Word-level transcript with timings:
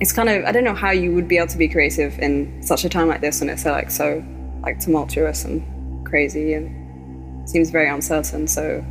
It's 0.00 0.12
kind 0.12 0.28
of 0.28 0.44
I 0.44 0.52
don't 0.52 0.64
know 0.64 0.74
how 0.74 0.90
you 0.90 1.14
would 1.14 1.28
be 1.28 1.36
able 1.38 1.48
to 1.48 1.58
be 1.58 1.68
creative 1.68 2.18
in 2.18 2.62
such 2.62 2.84
a 2.84 2.88
time 2.88 3.08
like 3.08 3.20
this 3.20 3.40
when 3.40 3.50
it's 3.50 3.64
like 3.64 3.90
so 3.90 4.24
like 4.62 4.78
tumultuous 4.80 5.44
and 5.44 5.62
crazy 6.06 6.54
and 6.54 7.48
seems 7.48 7.70
very 7.70 7.88
uncertain. 7.88 8.46
So 8.46 8.84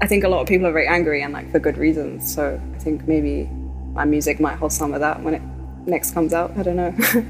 I 0.00 0.06
think 0.06 0.24
a 0.24 0.28
lot 0.28 0.40
of 0.40 0.48
people 0.48 0.66
are 0.66 0.72
very 0.72 0.86
angry 0.86 1.22
and 1.22 1.32
like 1.32 1.50
for 1.50 1.58
good 1.58 1.76
reasons. 1.76 2.32
So 2.34 2.60
I 2.74 2.78
think 2.78 3.06
maybe 3.06 3.48
my 3.92 4.04
music 4.04 4.40
might 4.40 4.56
hold 4.56 4.72
some 4.72 4.94
of 4.94 5.00
that 5.00 5.22
when 5.22 5.34
it 5.34 5.42
next 5.86 6.12
comes 6.12 6.32
out. 6.32 6.56
I 6.56 6.62
don't 6.62 6.76
know. 6.76 6.94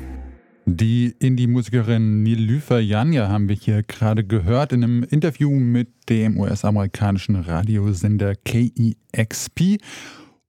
Die 0.70 1.14
Indie-Musikerin 1.18 2.22
Nilüfer 2.22 2.78
Janja 2.78 3.28
haben 3.28 3.48
wir 3.48 3.56
hier 3.56 3.82
gerade 3.82 4.22
gehört 4.22 4.74
in 4.74 4.84
einem 4.84 5.02
Interview 5.02 5.50
mit 5.50 5.88
dem 6.10 6.38
US-amerikanischen 6.38 7.36
Radiosender 7.36 8.34
KEXP. 8.34 9.78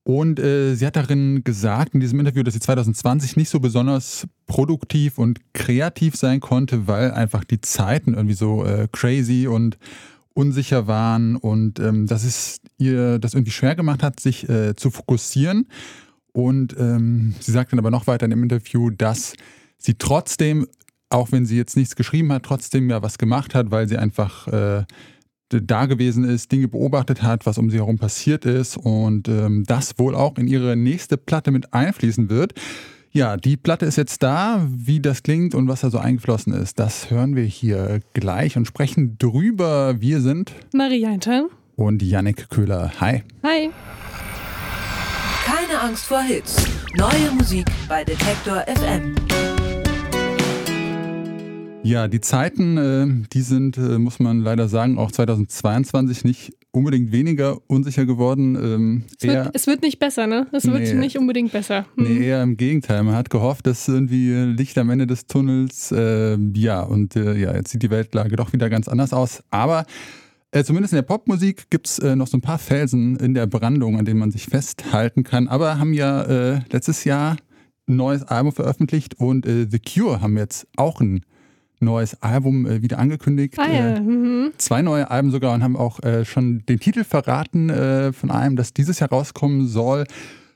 Und 0.03 0.39
äh, 0.39 0.75
sie 0.75 0.85
hat 0.85 0.95
darin 0.95 1.43
gesagt, 1.43 1.93
in 1.93 1.99
diesem 1.99 2.19
Interview, 2.19 2.41
dass 2.43 2.53
sie 2.53 2.59
2020 2.59 3.35
nicht 3.35 3.49
so 3.49 3.59
besonders 3.59 4.27
produktiv 4.47 5.17
und 5.17 5.39
kreativ 5.53 6.15
sein 6.15 6.39
konnte, 6.39 6.87
weil 6.87 7.11
einfach 7.11 7.43
die 7.43 7.61
Zeiten 7.61 8.13
irgendwie 8.13 8.33
so 8.33 8.65
äh, 8.65 8.87
crazy 8.91 9.47
und 9.47 9.77
unsicher 10.33 10.87
waren 10.87 11.35
und 11.35 11.79
ähm, 11.79 12.07
dass 12.07 12.23
es 12.23 12.61
ihr 12.77 13.19
das 13.19 13.33
irgendwie 13.33 13.51
schwer 13.51 13.75
gemacht 13.75 14.01
hat, 14.01 14.19
sich 14.19 14.47
äh, 14.47 14.73
zu 14.75 14.89
fokussieren. 14.89 15.67
Und 16.31 16.75
ähm, 16.79 17.35
sie 17.39 17.51
sagt 17.51 17.73
dann 17.73 17.79
aber 17.79 17.91
noch 17.91 18.07
weiter 18.07 18.25
in 18.25 18.31
dem 18.31 18.43
Interview, 18.43 18.89
dass 18.89 19.33
sie 19.77 19.95
trotzdem, 19.95 20.67
auch 21.09 21.31
wenn 21.31 21.45
sie 21.45 21.57
jetzt 21.57 21.75
nichts 21.75 21.95
geschrieben 21.95 22.31
hat, 22.31 22.43
trotzdem 22.43 22.89
ja 22.89 23.01
was 23.01 23.17
gemacht 23.17 23.53
hat, 23.53 23.71
weil 23.71 23.87
sie 23.87 23.97
einfach 23.97 24.47
äh, 24.47 24.85
da 25.49 25.85
gewesen 25.85 26.23
ist, 26.23 26.51
Dinge 26.51 26.67
beobachtet 26.67 27.23
hat, 27.23 27.45
was 27.45 27.57
um 27.57 27.69
sie 27.69 27.77
herum 27.77 27.97
passiert 27.97 28.45
ist 28.45 28.77
und 28.77 29.27
ähm, 29.27 29.63
das 29.65 29.97
wohl 29.97 30.15
auch 30.15 30.37
in 30.37 30.47
ihre 30.47 30.75
nächste 30.75 31.17
Platte 31.17 31.51
mit 31.51 31.73
einfließen 31.73 32.29
wird. 32.29 32.53
Ja, 33.11 33.37
die 33.37 33.57
Platte 33.57 33.85
ist 33.85 33.95
jetzt 33.95 34.21
da. 34.21 34.67
Wie 34.69 34.99
das 34.99 35.23
klingt 35.23 35.55
und 35.55 35.67
was 35.67 35.81
da 35.81 35.89
so 35.89 35.97
eingeflossen 35.97 36.53
ist, 36.53 36.77
das 36.79 37.09
hören 37.09 37.35
wir 37.35 37.43
hier 37.43 38.01
gleich 38.13 38.55
und 38.55 38.65
sprechen 38.65 39.17
drüber. 39.17 39.99
Wir 39.99 40.21
sind 40.21 40.53
Marie 40.73 41.05
Einstein 41.07 41.45
und 41.75 42.03
Yannick 42.03 42.49
Köhler. 42.49 42.91
Hi. 42.99 43.23
Hi. 43.43 43.71
Keine 45.45 45.81
Angst 45.81 46.05
vor 46.05 46.21
Hits. 46.21 46.63
Neue 46.95 47.31
Musik 47.35 47.65
bei 47.87 48.03
Detektor 48.03 48.63
FM. 48.67 49.15
Ja, 51.83 52.07
die 52.07 52.19
Zeiten, 52.19 52.77
äh, 52.77 53.07
die 53.31 53.41
sind, 53.41 53.77
äh, 53.77 53.97
muss 53.97 54.19
man 54.19 54.41
leider 54.41 54.67
sagen, 54.67 54.97
auch 54.97 55.11
2022 55.11 56.25
nicht 56.25 56.53
unbedingt 56.71 57.11
weniger 57.11 57.57
unsicher 57.67 58.05
geworden. 58.05 58.55
Ähm, 58.55 59.03
es, 59.17 59.27
wird, 59.27 59.49
es, 59.53 59.67
wird, 59.67 59.81
nicht 59.81 59.97
besser, 59.97 60.27
ne? 60.27 60.47
Es 60.51 60.65
nee, 60.65 60.73
wird 60.73 60.95
nicht 60.95 61.17
unbedingt 61.17 61.51
besser. 61.51 61.85
Hm. 61.95 62.03
Nee, 62.03 62.27
eher 62.27 62.43
im 62.43 62.57
Gegenteil. 62.57 63.03
Man 63.03 63.15
hat 63.15 63.29
gehofft, 63.29 63.65
dass 63.65 63.87
irgendwie 63.87 64.33
Licht 64.33 64.77
am 64.77 64.89
Ende 64.89 65.07
des 65.07 65.25
Tunnels, 65.25 65.91
äh, 65.91 66.37
ja, 66.53 66.81
und 66.81 67.15
äh, 67.15 67.35
ja, 67.37 67.55
jetzt 67.55 67.71
sieht 67.71 67.81
die 67.81 67.89
Weltlage 67.89 68.35
doch 68.35 68.53
wieder 68.53 68.69
ganz 68.69 68.87
anders 68.87 69.13
aus. 69.13 69.41
Aber 69.49 69.85
äh, 70.51 70.63
zumindest 70.63 70.93
in 70.93 70.97
der 70.97 71.03
Popmusik 71.03 71.69
gibt 71.69 71.87
es 71.87 71.99
äh, 71.99 72.15
noch 72.15 72.27
so 72.27 72.37
ein 72.37 72.41
paar 72.41 72.59
Felsen 72.59 73.15
in 73.15 73.33
der 73.33 73.47
Brandung, 73.47 73.97
an 73.97 74.05
denen 74.05 74.19
man 74.19 74.31
sich 74.31 74.45
festhalten 74.45 75.23
kann. 75.23 75.47
Aber 75.47 75.79
haben 75.79 75.93
ja 75.93 76.59
letztes 76.71 77.05
Jahr 77.05 77.37
ein 77.87 77.95
neues 77.95 78.23
Album 78.23 78.51
veröffentlicht 78.51 79.15
und 79.17 79.45
The 79.45 79.79
Cure 79.79 80.21
haben 80.21 80.37
jetzt 80.37 80.67
auch 80.75 81.01
ein 81.01 81.21
neues 81.79 82.21
Album 82.21 82.65
äh, 82.65 82.81
wieder 82.81 82.99
angekündigt. 82.99 83.55
Ah, 83.57 83.67
ja. 83.67 83.95
Äh, 83.95 84.01
mhm. 84.01 84.51
Zwei 84.57 84.81
neue 84.81 85.09
Alben 85.09 85.31
sogar 85.31 85.53
und 85.53 85.63
haben 85.63 85.77
auch 85.77 86.01
äh, 86.03 86.25
schon 86.25 86.63
den 86.67 86.79
Titel 86.79 87.03
verraten 87.03 87.69
äh, 87.69 88.13
von 88.13 88.31
einem, 88.31 88.55
das 88.55 88.73
dieses 88.73 88.99
Jahr 88.99 89.09
rauskommen 89.09 89.67
soll. 89.67 90.05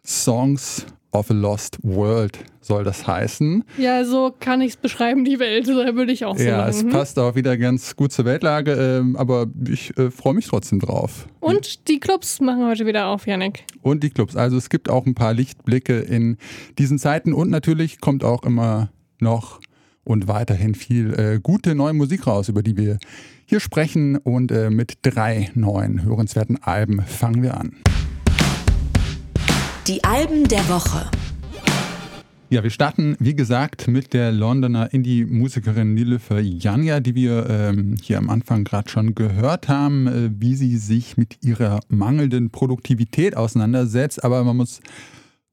Songs 0.06 0.86
of 1.14 1.30
a 1.30 1.34
Lost 1.34 1.78
World 1.84 2.40
soll 2.60 2.84
das 2.84 3.06
heißen. 3.08 3.64
Ja, 3.78 4.04
so 4.04 4.34
kann 4.38 4.62
ich 4.62 4.72
es 4.72 4.78
beschreiben, 4.78 5.26
die 5.26 5.40
Welt, 5.40 5.68
würde 5.68 6.12
ich 6.12 6.26
auch 6.26 6.38
sagen. 6.38 6.50
Ja, 6.50 6.68
es 6.68 6.84
mhm. 6.84 6.90
passt 6.90 7.20
auch 7.20 7.36
wieder 7.36 7.58
ganz 7.58 7.96
gut 7.96 8.12
zur 8.12 8.26
Weltlage, 8.26 8.74
ähm, 8.74 9.16
aber 9.16 9.48
ich 9.68 9.98
äh, 9.98 10.12
freue 10.12 10.34
mich 10.34 10.48
trotzdem 10.48 10.80
drauf. 10.80 11.28
Und 11.40 11.88
die 11.88 12.00
Clubs 12.00 12.42
machen 12.42 12.66
heute 12.66 12.86
wieder 12.86 13.08
auf, 13.08 13.28
Janik. 13.28 13.66
Und 13.82 14.04
die 14.04 14.10
Clubs. 14.10 14.36
Also 14.36 14.58
es 14.58 14.70
gibt 14.70 14.90
auch 14.90 15.06
ein 15.06 15.16
paar 15.16 15.34
Lichtblicke 15.34 16.00
in 16.00 16.38
diesen 16.78 17.00
Zeiten 17.00 17.34
und 17.34 17.50
natürlich 17.50 18.02
kommt 18.02 18.24
auch 18.24 18.44
immer 18.44 18.90
noch 19.20 19.60
und 20.04 20.28
weiterhin 20.28 20.76
viel 20.76 21.14
äh, 21.14 21.40
gute 21.42 21.76
neue 21.76 21.94
Musik 21.94 22.28
raus, 22.28 22.50
über 22.50 22.64
die 22.64 22.78
wir 22.78 22.98
hier 23.46 23.60
sprechen. 23.60 24.18
Und 24.18 24.52
äh, 24.52 24.70
mit 24.70 25.00
drei 25.02 25.52
neuen 25.54 26.04
hörenswerten 26.04 26.62
Alben 26.62 27.02
fangen 27.02 27.42
wir 27.44 27.58
an. 27.58 27.74
Die 29.88 30.04
Alben 30.04 30.48
der 30.48 30.68
Woche. 30.70 31.10
Ja, 32.50 32.62
wir 32.62 32.70
starten, 32.70 33.16
wie 33.20 33.36
gesagt, 33.36 33.88
mit 33.88 34.14
der 34.14 34.32
Londoner 34.32 34.94
Indie-Musikerin 34.94 35.96
Nilüfer 35.96 36.40
Janja, 36.40 37.00
die 37.00 37.16
wir 37.16 37.50
ähm, 37.50 37.96
hier 38.00 38.20
am 38.20 38.30
Anfang 38.30 38.64
gerade 38.64 38.90
schon 38.90 39.16
gehört 39.16 39.70
haben, 39.70 40.06
äh, 40.06 40.30
wie 40.38 40.56
sie 40.56 40.78
sich 40.78 41.18
mit 41.18 41.44
ihrer 41.44 41.80
mangelnden 41.88 42.52
Produktivität 42.52 43.36
auseinandersetzt. 43.36 44.24
Aber 44.24 44.44
man 44.44 44.58
muss 44.58 44.82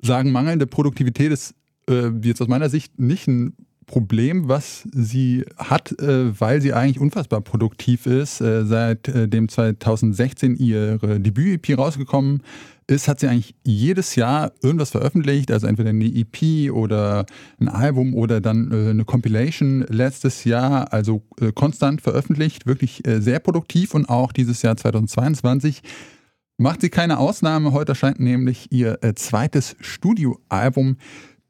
sagen, 0.03 0.31
mangelnde 0.31 0.67
Produktivität 0.67 1.33
ist 1.33 1.55
äh, 1.89 2.11
jetzt 2.23 2.43
aus 2.43 2.49
meiner 2.49 2.69
Sicht 2.69 2.99
nicht 2.99 3.27
ein 3.29 3.55
Problem, 3.87 4.49
was 4.49 4.89
sie 4.93 5.45
hat, 5.57 5.99
äh, 5.99 6.39
weil 6.41 6.61
sie 6.61 6.73
eigentlich 6.73 7.01
unfassbar 7.01 7.41
produktiv 7.41 8.07
ist. 8.07 8.41
Äh, 8.41 8.65
seit 8.65 9.09
äh, 9.09 9.29
dem 9.29 9.49
2016 9.49 10.57
ihre 10.57 11.19
Debüt-EP 11.19 11.77
rausgekommen 11.77 12.43
ist, 12.87 13.09
hat 13.09 13.21
sie 13.21 13.29
eigentlich 13.29 13.55
jedes 13.65 14.15
Jahr 14.17 14.53
irgendwas 14.63 14.91
veröffentlicht, 14.91 15.51
also 15.51 15.67
entweder 15.67 15.91
eine 15.91 16.07
EP 16.07 16.73
oder 16.73 17.27
ein 17.61 17.69
Album 17.69 18.15
oder 18.15 18.41
dann 18.41 18.73
eine 18.73 19.05
Compilation 19.05 19.85
letztes 19.89 20.43
Jahr, 20.43 20.93
also 20.93 21.23
konstant 21.55 22.01
veröffentlicht, 22.01 22.67
wirklich 22.67 23.05
sehr 23.07 23.39
produktiv 23.39 23.95
und 23.95 24.09
auch 24.09 24.33
dieses 24.33 24.63
Jahr 24.63 24.77
2022 24.77 25.83
macht 26.57 26.81
sie 26.81 26.91
keine 26.91 27.19
Ausnahme. 27.19 27.71
Heute 27.71 27.93
erscheint 27.93 28.19
nämlich 28.19 28.73
ihr 28.73 28.99
zweites 29.15 29.77
Studioalbum. 29.79 30.97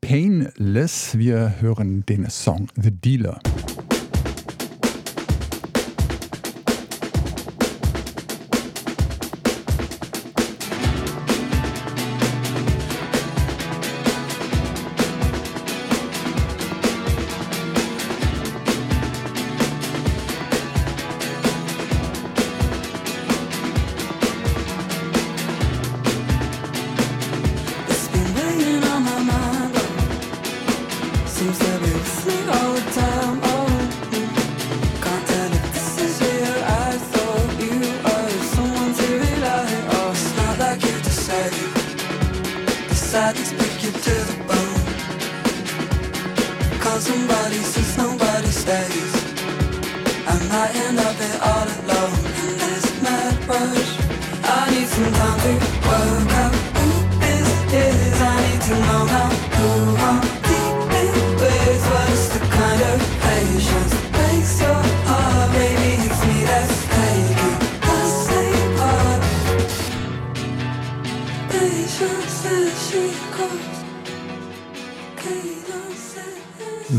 Painless. 0.01 1.17
Wir 1.19 1.61
hören 1.61 2.05
den 2.07 2.29
Song 2.31 2.69
The 2.77 2.91
Dealer. 2.91 3.41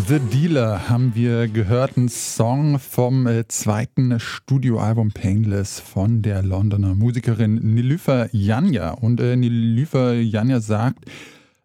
The 0.08 0.20
Dealer 0.20 0.90
haben 0.90 1.16
wir 1.16 1.50
gehört, 1.50 1.98
ein 1.98 2.08
Song 2.08 2.80
vom 2.80 3.28
äh, 3.28 3.48
zweiten 3.50 4.20
Studioalbum 4.22 5.12
Painless 5.12 5.82
von 5.82 6.22
der 6.22 6.44
Londoner 6.44 6.96
Musikerin 6.96 7.56
Nilüfer 7.56 8.30
Janja. 8.32 8.92
Und 8.92 9.20
äh, 9.20 9.36
Nilüfer 9.36 10.14
Janja 10.14 10.62
sagt, 10.62 11.10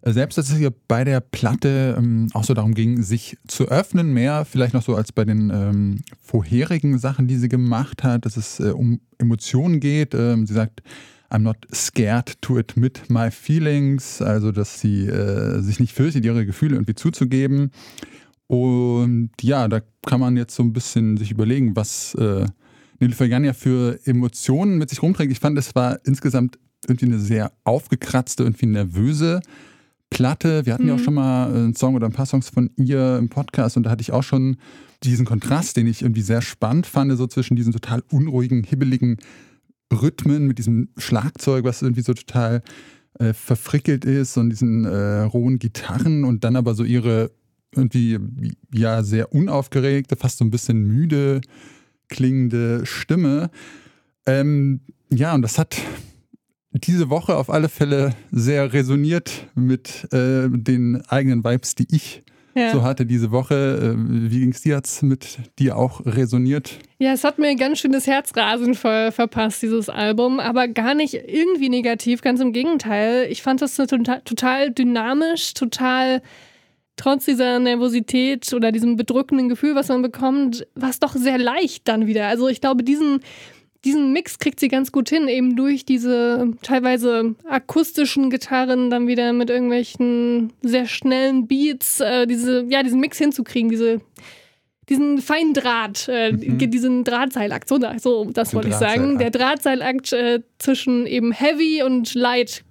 äh, 0.03 0.13
selbst 0.13 0.39
dass 0.39 0.51
es 0.51 0.57
hier 0.57 0.73
bei 0.89 1.05
der 1.05 1.21
Platte 1.21 1.95
ähm, 1.97 2.29
auch 2.35 2.43
so 2.43 2.55
darum 2.55 2.75
ging, 2.75 3.03
sich 3.03 3.37
zu 3.47 3.69
öffnen, 3.69 4.13
mehr 4.13 4.45
vielleicht 4.45 4.75
noch 4.75 4.83
so 4.83 4.97
als 4.97 5.13
bei 5.13 5.25
den 5.25 5.51
ähm, 5.51 6.01
vorherigen 6.21 6.99
Sachen, 6.99 7.29
die 7.29 7.37
sie 7.37 7.49
gemacht 7.49 8.03
hat, 8.03 8.27
dass 8.27 8.37
es 8.37 8.61
äh, 8.61 8.71
um 8.71 9.01
Emotionen 9.19 9.79
geht. 9.79 10.15
Ähm, 10.15 10.47
sie 10.47 10.55
sagt, 10.55 10.83
I'm 11.31 11.43
not 11.43 11.57
scared 11.73 12.41
to 12.43 12.57
admit 12.59 13.03
my 13.09 13.31
feelings, 13.31 14.23
also 14.23 14.53
dass 14.53 14.81
sie 14.81 15.07
äh, 15.07 15.61
sich 15.61 15.81
nicht 15.81 15.93
fürchtet, 15.93 16.25
ihre 16.25 16.47
Gefühle 16.47 16.77
irgendwie 16.77 16.95
zuzugeben. 16.95 17.71
Und 18.47 19.31
ja, 19.41 19.67
da 19.67 19.81
kann 20.07 20.21
man 20.21 20.37
jetzt 20.37 20.55
so 20.55 20.63
ein 20.63 20.73
bisschen 20.73 21.17
sich 21.17 21.33
überlegen, 21.33 21.75
was 21.75 22.15
äh, 22.15 22.47
Nilüfer 23.01 23.27
für 23.55 23.99
Emotionen 24.05 24.79
mit 24.79 24.91
sich 24.91 25.03
rumträgt. 25.03 25.33
Ich 25.33 25.41
fand, 25.41 25.59
es 25.59 25.75
war 25.75 25.99
insgesamt 26.05 26.59
irgendwie 26.87 27.07
eine 27.07 27.19
sehr 27.19 27.53
aufgekratzte, 27.65 28.45
irgendwie 28.45 28.67
nervöse 28.67 29.41
Platte. 30.11 30.65
Wir 30.65 30.75
hatten 30.75 30.85
mhm. 30.85 30.89
ja 30.91 30.95
auch 30.95 30.99
mhm. 30.99 31.05
schon 31.05 31.15
mal 31.15 31.47
einen 31.49 31.75
Song 31.75 31.95
oder 31.97 32.07
ein 32.07 32.13
paar 32.13 32.27
Songs 32.27 32.49
von 32.49 32.71
ihr 32.77 33.17
im 33.19 33.29
Podcast 33.29 33.77
und 33.77 33.83
da 33.83 33.91
hatte 33.91 34.03
ich 34.03 34.13
auch 34.13 34.23
schon 34.23 34.57
diesen 35.03 35.27
Kontrast, 35.27 35.77
den 35.77 35.87
ich 35.87 36.03
irgendwie 36.03 36.23
sehr 36.23 36.43
spannend 36.43 36.87
fand, 36.87 37.17
so 37.17 37.27
zwischen 37.27 37.57
diesen 37.57 37.73
total 37.73 38.03
unruhigen, 38.11 38.65
hibbeligen 38.65 39.19
Rhythmen 39.93 40.47
mit 40.47 40.59
diesem 40.59 40.89
Schlagzeug, 40.97 41.65
was 41.65 41.83
irgendwie 41.83 42.03
so 42.03 42.15
total 42.15 42.63
äh, 43.19 43.33
verfrickelt 43.33 44.05
ist 44.05 44.37
und 44.37 44.51
diesen 44.51 44.85
äh, 44.85 45.23
rohen 45.23 45.59
Gitarren 45.59 46.25
und 46.25 46.45
dann 46.45 46.57
aber 46.57 46.75
so 46.75 46.85
ihre 46.85 47.31
irgendwie 47.75 48.19
ja 48.73 49.03
sehr 49.03 49.33
unaufgeregte, 49.33 50.17
fast 50.17 50.39
so 50.39 50.45
ein 50.45 50.51
bisschen 50.51 50.83
müde 50.83 51.41
klingende 52.09 52.87
Stimme. 52.87 53.51
Ähm, 54.27 54.81
ja, 55.11 55.35
und 55.35 55.43
das 55.43 55.59
hat 55.59 55.77
diese 56.73 57.11
Woche 57.11 57.37
auf 57.37 57.51
alle 57.51 57.69
Fälle 57.69 58.15
sehr 58.31 58.73
resoniert 58.73 59.49
mit 59.55 60.13
äh, 60.13 60.49
den 60.51 61.03
eigenen 61.09 61.45
Vibes, 61.45 61.75
die 61.75 61.87
ich 61.91 62.23
ja. 62.57 62.73
so 62.73 62.83
hatte 62.83 63.07
diese 63.07 63.31
Woche. 63.31 63.95
Äh, 63.95 64.31
wie 64.31 64.41
ging 64.41 64.51
es 64.51 64.63
dir 64.63 64.75
jetzt 64.75 65.03
mit 65.03 65.39
dir 65.59 65.77
auch 65.77 66.05
resoniert? 66.05 66.79
Ja, 66.99 67.13
es 67.13 67.25
hat 67.25 67.39
mir 67.39 67.55
ganz 67.57 67.79
schön 67.79 67.93
das 67.93 68.07
Herzrasen 68.07 68.75
ver 68.75 69.13
verpasst, 69.13 69.63
dieses 69.63 69.89
Album, 69.89 70.41
aber 70.41 70.67
gar 70.69 70.95
nicht 70.95 71.15
irgendwie 71.15 71.69
negativ, 71.69 72.23
ganz 72.23 72.41
im 72.41 72.53
Gegenteil. 72.53 73.27
Ich 73.31 73.43
fand 73.43 73.63
das 73.63 73.77
total, 73.77 74.23
total 74.23 74.71
dynamisch, 74.71 75.55
total 75.55 76.23
trotz 76.97 77.27
dieser 77.27 77.59
Nervosität 77.59 78.53
oder 78.55 78.73
diesem 78.73 78.97
bedrückenden 78.97 79.49
Gefühl, 79.49 79.75
was 79.75 79.89
man 79.89 80.03
bekommt, 80.03 80.67
war 80.75 80.91
es 80.91 80.99
doch 80.99 81.13
sehr 81.13 81.39
leicht 81.39 81.87
dann 81.89 82.07
wieder. 82.07 82.27
Also 82.27 82.49
ich 82.49 82.61
glaube, 82.61 82.83
diesen 82.83 83.21
diesen 83.85 84.13
Mix 84.13 84.39
kriegt 84.39 84.61
sie 84.61 84.69
ganz 84.69 84.93
gut 84.93 85.09
hin, 85.09 85.29
eben 85.29 85.57
durch 85.57 85.85
diese 85.85 86.53
teilweise 86.63 87.35
akustischen 87.49 88.31
Gitarren, 88.31 88.91
dann 88.91 89.07
wieder 89.07 89.33
mit 89.33 89.51
irgendwelchen 89.51 90.53
sehr 90.63 90.87
schnellen 90.87 91.47
Beats, 91.47 92.01
äh, 92.01 92.27
diese, 92.27 92.65
ja, 92.69 92.83
diesen 92.83 93.01
Mix 93.01 93.19
hinzukriegen, 93.19 93.71
diese 93.71 94.01
diesen 94.89 95.19
feinen 95.21 95.53
Draht, 95.53 96.07
äh, 96.09 96.33
mhm. 96.33 96.59
diesen 96.71 97.03
Drahtseilakt, 97.03 97.69
so, 97.69 97.81
so 97.99 98.25
das 98.27 98.55
wollte 98.55 98.69
ich 98.69 98.75
sagen. 98.75 99.19
Der 99.19 99.31
Drahtseilakt 99.31 100.13
äh, 100.13 100.43
zwischen 100.59 101.07
eben 101.07 101.33
Heavy 101.33 101.83
und 101.83 102.15
Light 102.15 102.65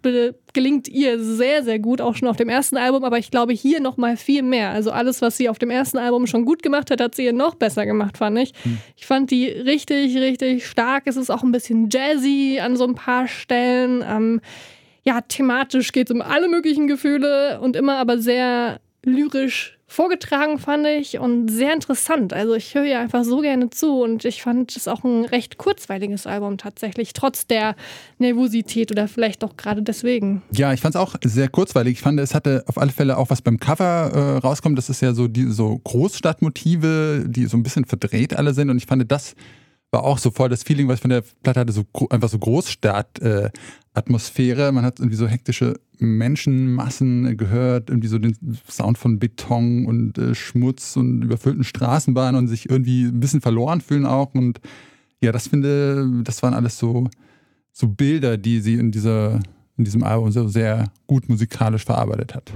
gelingt 0.54 0.88
ihr 0.88 1.22
sehr, 1.22 1.64
sehr 1.64 1.80
gut, 1.80 2.00
auch 2.00 2.16
schon 2.16 2.30
auf 2.30 2.38
dem 2.38 2.48
ersten 2.48 2.78
Album, 2.78 3.04
aber 3.04 3.18
ich 3.18 3.32
glaube 3.32 3.52
hier 3.52 3.82
noch 3.82 3.98
mal 3.98 4.16
viel 4.16 4.44
mehr. 4.44 4.70
Also 4.70 4.92
alles, 4.92 5.22
was 5.22 5.36
sie 5.36 5.50
auf 5.50 5.60
dem 5.60 5.70
ersten 5.70 5.98
Album 5.98 6.26
schon 6.26 6.46
gut 6.46 6.64
gemacht 6.64 6.90
hat, 6.90 7.02
hat 7.02 7.16
sie 7.16 7.24
hier 7.24 7.34
noch 7.34 7.56
besser 7.56 7.86
gemacht, 7.86 8.18
fand 8.18 8.40
ich. 8.40 8.54
Mhm. 8.64 8.78
Ich 8.96 9.06
fand 9.06 9.30
die 9.30 9.48
richtig, 9.48 10.16
richtig 10.16 10.66
stark. 10.66 11.04
Es 11.08 11.18
ist 11.18 11.30
auch 11.30 11.44
ein 11.44 11.52
bisschen 11.52 11.90
jazzy 11.90 12.60
an 12.62 12.78
so 12.78 12.86
ein 12.86 12.96
paar 12.96 13.28
Stellen. 13.28 14.02
Ähm, 14.08 14.40
ja, 15.04 15.20
thematisch 15.20 15.92
geht 15.92 16.10
es 16.10 16.16
um 16.16 16.22
alle 16.22 16.48
möglichen 16.48 16.88
Gefühle 16.88 17.60
und 17.60 17.76
immer 17.76 17.98
aber 17.98 18.20
sehr 18.20 18.80
lyrisch 19.04 19.75
vorgetragen, 19.88 20.58
fand 20.58 20.88
ich, 20.88 21.20
und 21.20 21.50
sehr 21.50 21.74
interessant. 21.74 22.34
Also 22.34 22.56
ich 22.56 22.74
höre 22.74 22.86
ihr 22.86 23.00
einfach 23.00 23.24
so 23.24 23.42
gerne 23.42 23.70
zu 23.70 24.02
und 24.02 24.26
ich 24.26 24.42
fand 24.42 24.76
es 24.76 24.88
auch 24.88 25.04
ein 25.04 25.26
recht 25.26 25.58
kurzweiliges 25.58 26.26
Album 26.26 26.58
tatsächlich, 26.58 27.14
trotz 27.14 27.46
der 27.46 27.76
Nervosität 28.18 28.92
oder 28.92 29.08
vielleicht 29.08 29.44
auch 29.44 29.58
gerade 29.58 29.84
deswegen. 29.84 30.42
Ja, 30.52 30.74
ich 30.74 30.82
fand 30.82 30.96
es 30.96 31.02
auch 31.02 31.16
sehr 31.24 31.50
kurzweilig. 31.50 31.94
Ich 31.94 32.02
fand, 32.02 32.20
es 32.20 32.34
hatte 32.34 32.64
auf 32.68 32.78
alle 32.78 32.92
Fälle 32.92 33.18
auch 33.18 33.30
was 33.30 33.42
beim 33.42 33.60
Cover 33.60 34.12
äh, 34.14 34.38
rauskommt. 34.40 34.78
Das 34.78 34.90
ist 34.90 35.02
ja 35.02 35.14
so 35.14 35.28
die 35.28 35.52
so 35.52 35.80
Großstadtmotive, 35.84 37.26
die 37.28 37.46
so 37.46 37.58
ein 37.58 37.64
bisschen 37.64 37.86
verdreht 37.86 38.36
alle 38.36 38.54
sind 38.54 38.70
und 38.70 38.78
ich 38.78 38.86
fand 38.86 39.12
das 39.12 39.36
war 39.92 40.04
auch 40.04 40.18
so 40.18 40.32
voll 40.32 40.50
das 40.50 40.64
Feeling, 40.64 40.88
was 40.88 40.96
ich 40.96 41.02
von 41.02 41.10
der 41.10 41.24
Platte 41.44 41.62
hatte, 41.62 41.72
so 41.72 41.84
einfach 42.10 42.28
so 42.28 42.38
Großstadt-Atmosphäre. 42.40 43.46
Äh, 43.46 43.60
Man 44.72 44.86
hat 44.86 45.00
irgendwie 45.00 45.18
so 45.18 45.28
hektische 45.28 45.80
Menschenmassen 46.00 47.38
gehört, 47.38 47.90
irgendwie 47.90 48.08
so 48.08 48.20
den 48.20 48.38
Sound 48.70 48.98
von 48.98 49.20
Beton 49.20 49.86
und 49.86 50.18
äh, 50.18 50.36
Schmutz 50.36 50.96
und 50.98 51.24
überfüllten 51.24 51.64
Straßenbahnen 51.64 52.36
und 52.36 52.48
sich 52.48 52.70
irgendwie 52.70 53.06
ein 53.06 53.20
bisschen 53.20 53.42
verloren 53.42 53.82
fühlen 53.82 54.06
auch. 54.06 54.34
Und 54.34 54.60
ja, 55.22 55.32
das 55.32 55.48
finde, 55.48 56.22
das 56.24 56.44
waren 56.44 56.54
alles 56.54 56.78
so, 56.78 57.10
so 57.72 57.88
Bilder, 57.88 58.38
die 58.38 58.60
sie 58.60 58.76
in 58.76 58.92
dieser 58.92 59.40
in 59.78 59.84
diesem 59.84 60.04
Album 60.04 60.32
so 60.32 60.48
sehr 60.48 60.86
gut 61.08 61.28
musikalisch 61.28 61.84
verarbeitet 61.84 62.34
hat. 62.34 62.52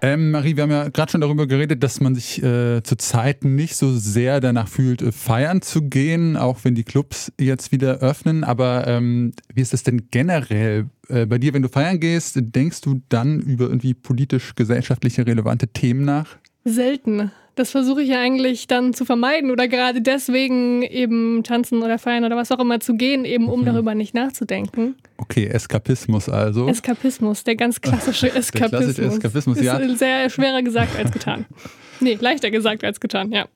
Ähm, 0.00 0.30
Marie, 0.30 0.56
wir 0.56 0.64
haben 0.64 0.70
ja 0.70 0.88
gerade 0.88 1.12
schon 1.12 1.20
darüber 1.20 1.46
geredet, 1.46 1.82
dass 1.82 2.00
man 2.00 2.14
sich 2.14 2.42
äh, 2.42 2.82
zurzeit 2.82 3.44
nicht 3.44 3.76
so 3.76 3.92
sehr 3.92 4.40
danach 4.40 4.68
fühlt, 4.68 5.02
äh, 5.02 5.12
feiern 5.12 5.62
zu 5.62 5.82
gehen, 5.82 6.36
auch 6.36 6.58
wenn 6.62 6.74
die 6.74 6.84
Clubs 6.84 7.32
jetzt 7.40 7.72
wieder 7.72 7.98
öffnen. 7.98 8.44
Aber 8.44 8.86
ähm, 8.86 9.32
wie 9.52 9.60
ist 9.60 9.72
das 9.72 9.82
denn 9.82 10.08
generell 10.10 10.86
äh, 11.08 11.26
bei 11.26 11.38
dir, 11.38 11.54
wenn 11.54 11.62
du 11.62 11.68
feiern 11.68 12.00
gehst? 12.00 12.36
Denkst 12.38 12.80
du 12.82 13.00
dann 13.08 13.40
über 13.40 13.64
irgendwie 13.64 13.94
politisch-gesellschaftliche 13.94 15.26
relevante 15.26 15.68
Themen 15.68 16.04
nach? 16.04 16.36
Selten. 16.64 17.30
Das 17.54 17.70
versuche 17.70 18.02
ich 18.02 18.08
ja 18.08 18.20
eigentlich 18.20 18.66
dann 18.66 18.94
zu 18.94 19.04
vermeiden 19.04 19.50
oder 19.50 19.68
gerade 19.68 20.02
deswegen 20.02 20.82
eben 20.82 21.44
tanzen 21.44 21.82
oder 21.82 21.98
feiern 21.98 22.24
oder 22.24 22.36
was 22.36 22.50
auch 22.50 22.58
immer 22.58 22.80
zu 22.80 22.94
gehen, 22.94 23.24
eben 23.24 23.48
um 23.48 23.60
mhm. 23.60 23.66
darüber 23.66 23.94
nicht 23.94 24.12
nachzudenken. 24.12 24.96
Okay, 25.16 25.46
Eskapismus 25.46 26.28
also. 26.28 26.68
Eskapismus, 26.68 27.44
der 27.44 27.56
ganz 27.56 27.80
klassische 27.80 28.34
Eskapismus. 28.34 28.50
der 28.60 28.68
klassische 28.68 29.02
Eskapismus, 29.04 29.60
ja. 29.60 29.76
Ist 29.78 29.98
sehr 29.98 30.28
schwerer 30.28 30.62
gesagt 30.62 30.96
als 30.96 31.12
getan. 31.12 31.46
nee, 32.00 32.18
leichter 32.20 32.50
gesagt 32.50 32.84
als 32.84 33.00
getan, 33.00 33.30
ja. 33.32 33.46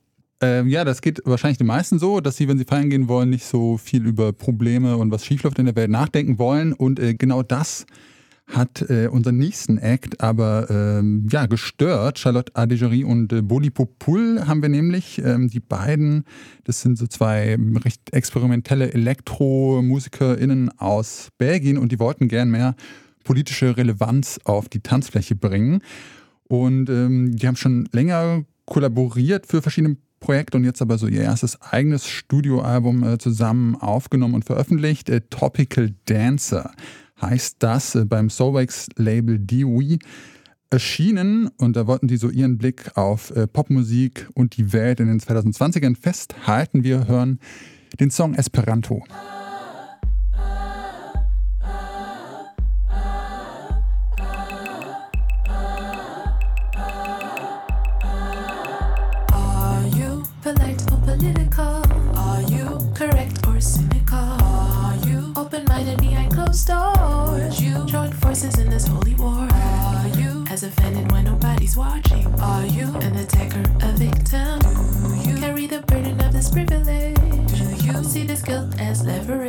Ähm, 0.41 0.67
ja, 0.67 0.85
das 0.85 1.01
geht 1.01 1.21
wahrscheinlich 1.25 1.57
den 1.57 1.67
meisten 1.67 1.99
so, 1.99 2.21
dass 2.21 2.37
sie, 2.37 2.47
wenn 2.47 2.57
sie 2.57 2.63
feiern 2.63 2.89
gehen 2.89 3.09
wollen, 3.09 3.29
nicht 3.29 3.43
so 3.43 3.77
viel 3.77 4.05
über 4.05 4.31
Probleme 4.31 4.95
und 4.95 5.11
was 5.11 5.25
schiefläuft 5.25 5.59
in 5.59 5.65
der 5.65 5.75
Welt 5.75 5.89
nachdenken 5.89 6.39
wollen. 6.39 6.71
Und 6.71 6.99
äh, 6.99 7.13
genau 7.13 7.43
das 7.43 7.85
hat 8.49 8.89
äh, 8.89 9.07
unseren 9.07 9.37
nächsten 9.37 9.77
Act 9.77 10.21
aber 10.21 10.69
ähm, 10.69 11.27
ja, 11.31 11.45
gestört. 11.45 12.17
Charlotte 12.17 12.55
Adegerie 12.55 13.03
und 13.03 13.31
äh, 13.31 13.41
Boli 13.41 13.69
Popul 13.69 14.47
haben 14.47 14.61
wir 14.61 14.69
nämlich. 14.69 15.21
Ähm, 15.23 15.49
die 15.49 15.59
beiden, 15.59 16.25
das 16.63 16.81
sind 16.81 16.97
so 16.97 17.05
zwei 17.07 17.57
recht 17.85 18.11
experimentelle 18.11 18.91
ElektromusikerInnen 18.93 20.79
aus 20.79 21.29
Belgien 21.37 21.77
und 21.77 21.91
die 21.91 21.99
wollten 21.99 22.27
gern 22.27 22.49
mehr 22.49 22.75
politische 23.23 23.77
Relevanz 23.77 24.39
auf 24.45 24.67
die 24.67 24.81
Tanzfläche 24.81 25.35
bringen. 25.35 25.81
Und 26.47 26.89
ähm, 26.89 27.35
die 27.35 27.47
haben 27.47 27.55
schon 27.55 27.87
länger 27.91 28.43
kollaboriert 28.65 29.45
für 29.45 29.61
verschiedene 29.61 29.97
Projekte 30.19 30.57
und 30.57 30.63
jetzt 30.63 30.81
aber 30.81 30.97
so 30.97 31.07
ihr 31.07 31.21
erstes 31.21 31.61
eigenes 31.61 32.07
Studioalbum 32.07 33.03
äh, 33.03 33.17
zusammen 33.19 33.75
aufgenommen 33.75 34.33
und 34.33 34.45
veröffentlicht. 34.45 35.09
Äh, 35.09 35.21
Topical 35.29 35.93
Dancer 36.05 36.71
heißt 37.21 37.57
das 37.59 37.95
äh, 37.95 38.05
beim 38.05 38.29
Soulwax-Label 38.29 39.39
Dewey 39.39 39.99
erschienen 40.69 41.49
und 41.57 41.75
da 41.75 41.87
wollten 41.87 42.07
die 42.07 42.17
so 42.17 42.29
ihren 42.29 42.57
Blick 42.57 42.95
auf 42.95 43.31
äh, 43.31 43.47
Popmusik 43.47 44.29
und 44.35 44.57
die 44.57 44.71
Welt 44.71 44.99
in 44.99 45.07
den 45.07 45.19
2020ern 45.19 45.95
festhalten. 45.95 46.83
Wir 46.83 47.07
hören 47.07 47.39
den 47.99 48.11
Song 48.11 48.35
Esperanto. 48.35 49.03
Ever. 79.09 79.48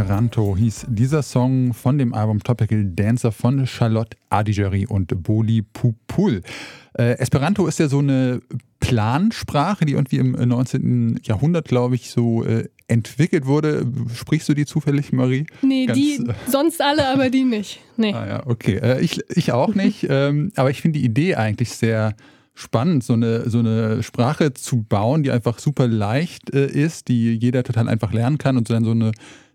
Esperanto 0.00 0.56
hieß 0.56 0.86
dieser 0.88 1.22
Song 1.22 1.74
von 1.74 1.98
dem 1.98 2.14
Album 2.14 2.42
Topical 2.42 2.86
Dancer 2.86 3.32
von 3.32 3.66
Charlotte 3.66 4.16
Adigeri 4.30 4.86
und 4.86 5.22
Boli 5.22 5.60
Pupul. 5.60 6.40
Äh, 6.94 7.18
Esperanto 7.18 7.66
ist 7.66 7.78
ja 7.78 7.86
so 7.86 7.98
eine 7.98 8.40
Plansprache, 8.80 9.84
die 9.84 9.92
irgendwie 9.92 10.16
im 10.16 10.32
19. 10.32 11.20
Jahrhundert, 11.22 11.68
glaube 11.68 11.96
ich, 11.96 12.10
so 12.10 12.42
äh, 12.44 12.70
entwickelt 12.88 13.44
wurde. 13.44 13.86
Sprichst 14.14 14.48
du 14.48 14.54
die 14.54 14.64
zufällig, 14.64 15.12
Marie? 15.12 15.44
Nee, 15.60 15.84
Ganz, 15.84 15.98
die 15.98 16.14
äh, 16.26 16.32
sonst 16.50 16.80
alle, 16.80 17.06
aber 17.08 17.28
die 17.28 17.44
nicht. 17.44 17.80
Nee. 17.98 18.14
Ah 18.14 18.26
ja, 18.26 18.46
okay. 18.46 18.76
Äh, 18.76 19.02
ich, 19.02 19.20
ich 19.28 19.52
auch 19.52 19.74
nicht, 19.74 20.06
ähm, 20.08 20.50
aber 20.56 20.70
ich 20.70 20.80
finde 20.80 20.98
die 20.98 21.04
Idee 21.04 21.34
eigentlich 21.34 21.72
sehr 21.72 22.14
spannend, 22.54 23.04
so 23.04 23.12
eine, 23.12 23.50
so 23.50 23.58
eine 23.58 24.02
Sprache 24.02 24.54
zu 24.54 24.82
bauen, 24.82 25.24
die 25.24 25.30
einfach 25.30 25.58
super 25.58 25.86
leicht 25.86 26.54
äh, 26.54 26.66
ist, 26.66 27.08
die 27.08 27.34
jeder 27.34 27.64
total 27.64 27.86
einfach 27.86 28.14
lernen 28.14 28.38
kann 28.38 28.56
und 28.56 28.66
so 28.66 28.72
dann 28.72 28.84
so 28.84 28.92
eine 28.92 29.12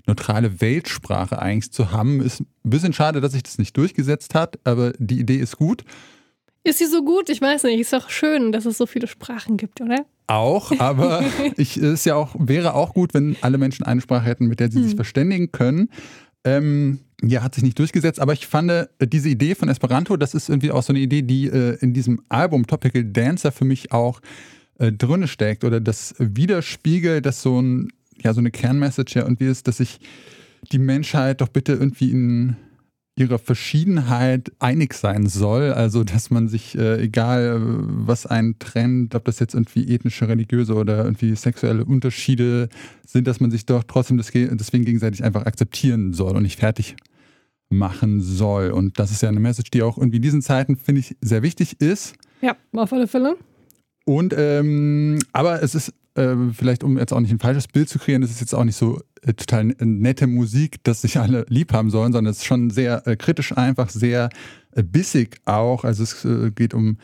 neutrale 0.07 0.61
Weltsprache 0.61 1.39
eigentlich 1.39 1.71
zu 1.71 1.91
haben. 1.91 2.21
Ist 2.21 2.41
ein 2.41 2.47
bisschen 2.63 2.93
schade, 2.93 3.21
dass 3.21 3.33
sich 3.33 3.43
das 3.43 3.57
nicht 3.57 3.75
durchgesetzt 3.77 4.35
hat, 4.35 4.59
aber 4.63 4.93
die 4.97 5.19
Idee 5.19 5.37
ist 5.37 5.57
gut. 5.57 5.83
Ist 6.63 6.79
sie 6.79 6.85
so 6.87 7.03
gut? 7.03 7.29
Ich 7.29 7.41
weiß 7.41 7.63
nicht. 7.63 7.79
Ist 7.79 7.93
doch 7.93 8.09
schön, 8.09 8.51
dass 8.51 8.65
es 8.65 8.77
so 8.77 8.85
viele 8.87 9.07
Sprachen 9.07 9.55
gibt, 9.57 9.81
oder? 9.81 10.05
Auch, 10.27 10.71
aber 10.79 11.23
ich, 11.57 11.77
es 11.77 12.05
ja 12.05 12.15
auch, 12.15 12.35
wäre 12.39 12.73
auch 12.73 12.93
gut, 12.93 13.13
wenn 13.13 13.35
alle 13.41 13.57
Menschen 13.59 13.85
eine 13.85 14.01
Sprache 14.01 14.25
hätten, 14.25 14.47
mit 14.47 14.59
der 14.59 14.71
sie 14.71 14.81
sich 14.81 14.91
Hm. 14.91 14.97
verständigen 14.97 15.51
können. 15.51 15.89
Ähm, 16.43 16.99
ja, 17.23 17.43
hat 17.43 17.55
sich 17.55 17.63
nicht 17.63 17.77
durchgesetzt, 17.79 18.19
aber 18.19 18.33
ich 18.33 18.45
fand 18.47 18.69
äh, 18.71 18.87
diese 19.01 19.29
Idee 19.29 19.55
von 19.55 19.69
Esperanto, 19.69 20.17
das 20.17 20.33
ist 20.33 20.49
irgendwie 20.49 20.71
auch 20.71 20.83
so 20.83 20.91
eine 20.91 20.99
Idee, 20.99 21.21
die 21.21 21.47
äh, 21.47 21.77
in 21.81 21.93
diesem 21.93 22.21
Album 22.29 22.67
Topical 22.67 23.03
Dancer 23.03 23.51
für 23.51 23.65
mich 23.65 23.91
auch 23.91 24.19
äh, 24.79 24.91
drin 24.91 25.27
steckt 25.27 25.63
oder 25.63 25.79
das 25.79 26.13
widerspiegelt, 26.19 27.25
dass 27.25 27.41
so 27.41 27.61
ein, 27.61 27.89
ja, 28.23 28.33
so 28.33 28.39
eine 28.39 28.51
Kernmessage 28.51 29.19
ja 29.19 29.23
irgendwie 29.23 29.47
ist, 29.47 29.67
dass 29.67 29.77
sich 29.77 29.99
die 30.71 30.79
Menschheit 30.79 31.41
doch 31.41 31.49
bitte 31.49 31.73
irgendwie 31.73 32.11
in 32.11 32.57
ihrer 33.17 33.39
Verschiedenheit 33.39 34.51
einig 34.59 34.93
sein 34.93 35.27
soll. 35.27 35.71
Also, 35.71 36.03
dass 36.03 36.29
man 36.31 36.49
sich, 36.49 36.77
äh, 36.77 37.01
egal 37.01 37.41
äh, 37.41 37.59
was 37.59 38.25
einen 38.25 38.59
trennt, 38.59 39.15
ob 39.15 39.25
das 39.25 39.39
jetzt 39.39 39.53
irgendwie 39.53 39.93
ethnische, 39.93 40.27
religiöse 40.27 40.73
oder 40.73 41.05
irgendwie 41.05 41.33
sexuelle 41.35 41.85
Unterschiede 41.85 42.67
sind, 43.05 43.27
dass 43.27 43.39
man 43.39 43.51
sich 43.51 43.65
doch 43.65 43.83
trotzdem 43.83 44.17
des, 44.17 44.31
deswegen 44.31 44.83
gegenseitig 44.83 45.23
einfach 45.23 45.45
akzeptieren 45.45 46.13
soll 46.13 46.35
und 46.35 46.43
nicht 46.43 46.59
fertig 46.59 46.95
machen 47.69 48.21
soll. 48.21 48.71
Und 48.71 48.99
das 48.99 49.11
ist 49.11 49.21
ja 49.21 49.29
eine 49.29 49.39
Message, 49.39 49.71
die 49.71 49.81
auch 49.81 49.97
irgendwie 49.97 50.17
in 50.17 50.23
diesen 50.23 50.41
Zeiten, 50.41 50.75
finde 50.75 50.99
ich, 50.99 51.15
sehr 51.21 51.41
wichtig 51.41 51.79
ist. 51.79 52.15
Ja, 52.41 52.57
auf 52.73 52.91
alle 52.91 53.07
Fälle. 53.07 53.37
Und 54.05 54.35
ähm, 54.37 55.19
aber 55.33 55.63
es 55.63 55.73
ist 55.73 55.93
äh, 56.15 56.35
vielleicht, 56.53 56.83
um 56.83 56.97
jetzt 56.97 57.13
auch 57.13 57.19
nicht 57.19 57.31
ein 57.31 57.39
falsches 57.39 57.67
Bild 57.67 57.89
zu 57.89 57.99
kreieren, 57.99 58.23
es 58.23 58.31
ist 58.31 58.39
jetzt 58.39 58.55
auch 58.55 58.63
nicht 58.63 58.77
so 58.77 59.01
äh, 59.21 59.33
total 59.33 59.65
nette 59.79 60.27
Musik, 60.27 60.83
dass 60.83 61.01
sich 61.01 61.19
alle 61.19 61.45
lieb 61.49 61.73
haben 61.73 61.89
sollen, 61.89 62.13
sondern 62.13 62.31
es 62.31 62.37
ist 62.37 62.45
schon 62.45 62.69
sehr 62.69 63.05
äh, 63.05 63.15
kritisch 63.15 63.55
einfach, 63.57 63.89
sehr 63.89 64.29
äh, 64.71 64.83
bissig 64.83 65.37
auch. 65.45 65.83
Also 65.83 66.03
es 66.03 66.23
äh, 66.25 66.51
geht 66.51 66.73
um 66.73 66.97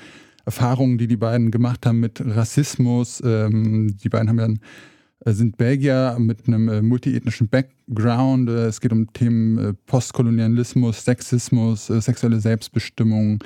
Erfahrungen, 0.45 0.97
die 0.97 1.07
die 1.07 1.17
beiden 1.17 1.51
gemacht 1.51 1.85
haben 1.85 1.99
mit 1.99 2.21
Rassismus. 2.25 3.21
Ähm, 3.23 3.95
die 4.01 4.09
beiden 4.09 4.29
haben 4.29 4.37
dann 4.37 4.59
sind 5.23 5.57
Belgier 5.57 6.17
mit 6.17 6.47
einem 6.47 6.87
multiethnischen 6.87 7.47
Background. 7.47 8.49
Es 8.49 8.81
geht 8.81 8.91
um 8.91 9.13
Themen 9.13 9.77
Postkolonialismus, 9.85 11.05
Sexismus, 11.05 11.85
sexuelle 11.85 12.39
Selbstbestimmung, 12.39 13.37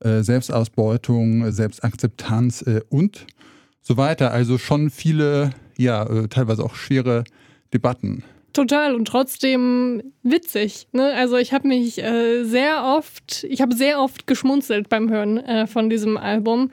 Selbstausbeutung, 0.00 1.52
Selbstakzeptanz 1.52 2.64
und 2.88 3.24
so 3.82 3.96
weiter. 3.96 4.30
Also 4.32 4.58
schon 4.58 4.90
viele, 4.90 5.50
ja, 5.76 6.04
äh, 6.04 6.28
teilweise 6.28 6.64
auch 6.64 6.74
schwere 6.74 7.24
Debatten. 7.74 8.24
Total 8.52 8.94
und 8.94 9.06
trotzdem 9.06 10.02
witzig. 10.22 10.86
Ne? 10.92 11.12
Also 11.14 11.36
ich 11.36 11.52
habe 11.52 11.68
mich 11.68 12.02
äh, 12.02 12.44
sehr 12.44 12.84
oft, 12.84 13.44
ich 13.44 13.62
habe 13.62 13.74
sehr 13.74 14.00
oft 14.00 14.26
geschmunzelt 14.26 14.88
beim 14.88 15.10
Hören 15.10 15.38
äh, 15.38 15.66
von 15.66 15.88
diesem 15.88 16.18
Album. 16.18 16.70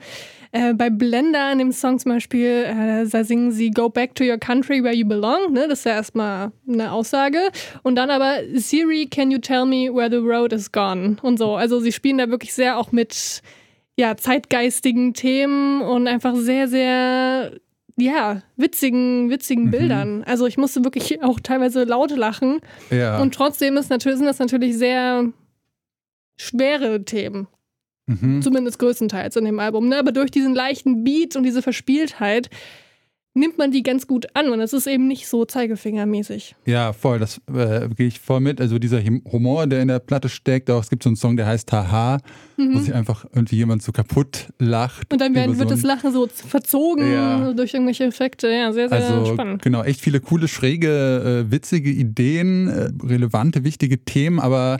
Äh, 0.52 0.74
bei 0.74 0.90
Blender 0.90 1.52
in 1.52 1.58
dem 1.58 1.72
Song 1.72 1.98
zum 1.98 2.12
Beispiel, 2.12 2.66
äh, 2.66 3.06
da 3.08 3.24
singen 3.24 3.52
sie 3.52 3.70
Go 3.70 3.88
back 3.88 4.14
to 4.14 4.24
your 4.24 4.36
country 4.36 4.82
where 4.82 4.94
you 4.94 5.06
belong. 5.06 5.52
Ne? 5.52 5.68
Das 5.68 5.80
ist 5.80 5.84
ja 5.84 5.92
erstmal 5.92 6.52
eine 6.68 6.92
Aussage. 6.92 7.38
Und 7.82 7.94
dann 7.94 8.10
aber 8.10 8.40
Siri, 8.54 9.06
can 9.06 9.30
you 9.30 9.38
tell 9.38 9.64
me 9.64 9.88
where 9.94 10.10
the 10.10 10.16
road 10.16 10.52
is 10.52 10.70
gone? 10.70 11.16
Und 11.22 11.38
so. 11.38 11.54
Also 11.54 11.80
sie 11.80 11.92
spielen 11.92 12.18
da 12.18 12.28
wirklich 12.28 12.52
sehr 12.52 12.78
auch 12.78 12.92
mit 12.92 13.42
ja, 13.98 14.16
zeitgeistigen 14.16 15.14
Themen 15.14 15.82
und 15.82 16.06
einfach 16.08 16.34
sehr, 16.36 16.68
sehr 16.68 17.52
ja, 17.96 18.42
witzigen, 18.56 19.28
witzigen 19.28 19.64
Mhm. 19.66 19.70
Bildern. 19.70 20.24
Also 20.24 20.46
ich 20.46 20.56
musste 20.56 20.82
wirklich 20.84 21.22
auch 21.22 21.38
teilweise 21.40 21.84
laut 21.84 22.10
lachen. 22.16 22.60
Ja. 22.90 23.20
Und 23.20 23.34
trotzdem 23.34 23.76
ist 23.76 23.90
natürlich, 23.90 24.16
sind 24.18 24.26
das 24.26 24.38
natürlich 24.38 24.78
sehr 24.78 25.30
schwere 26.38 27.04
Themen. 27.04 27.46
mhm. 28.06 28.40
Zumindest 28.40 28.78
größtenteils 28.78 29.36
in 29.36 29.44
dem 29.44 29.60
Album. 29.60 29.88
Ne? 29.88 29.98
Aber 29.98 30.12
durch 30.12 30.30
diesen 30.30 30.54
leichten 30.54 31.04
Beat 31.04 31.36
und 31.36 31.42
diese 31.42 31.60
Verspieltheit 31.62 32.48
nimmt 33.34 33.58
man 33.58 33.70
die 33.70 33.82
ganz 33.82 34.06
gut 34.06 34.26
an. 34.34 34.48
Und 34.48 34.60
es 34.60 34.72
ist 34.72 34.86
eben 34.86 35.06
nicht 35.06 35.28
so 35.28 35.44
zeigefingermäßig. 35.44 36.56
Ja, 36.66 36.92
voll, 36.92 37.18
das 37.18 37.40
äh, 37.52 37.88
gehe 37.96 38.06
ich 38.08 38.18
voll 38.20 38.40
mit. 38.40 38.60
Also 38.60 38.78
dieser 38.78 39.00
Hum- 39.02 39.22
Humor, 39.30 39.66
der 39.66 39.82
in 39.82 39.88
der 39.88 39.98
Platte 40.00 40.28
steckt, 40.28 40.70
auch 40.70 40.82
es 40.82 40.90
gibt 40.90 41.02
so 41.02 41.08
einen 41.10 41.16
Song, 41.16 41.36
der 41.36 41.46
heißt 41.46 41.70
Haha, 41.72 42.18
wo 42.56 42.78
sich 42.78 42.92
einfach 42.92 43.24
irgendwie 43.32 43.56
jemand 43.56 43.82
so 43.82 43.92
kaputt 43.92 44.48
lacht. 44.58 45.08
Mhm. 45.10 45.14
Und 45.14 45.20
dann 45.20 45.34
werden, 45.34 45.58
wird 45.58 45.68
so 45.68 45.74
das 45.74 45.82
Lachen 45.82 46.12
so 46.12 46.26
verzogen 46.28 47.12
Ja. 47.12 47.52
durch 47.52 47.72
irgendwelche 47.74 48.04
Effekte. 48.04 48.48
Ja, 48.48 48.72
sehr, 48.72 48.88
sehr 48.88 48.98
Also 48.98 49.32
spannend. 49.32 49.62
genau, 49.62 49.82
echt 49.82 50.00
viele 50.00 50.20
coole, 50.20 50.48
schräge, 50.48 51.44
äh, 51.46 51.50
witzige 51.52 51.90
Ideen, 51.90 52.68
äh, 52.68 52.90
relevante, 53.06 53.64
wichtige 53.64 54.04
Themen, 54.04 54.40
aber 54.40 54.78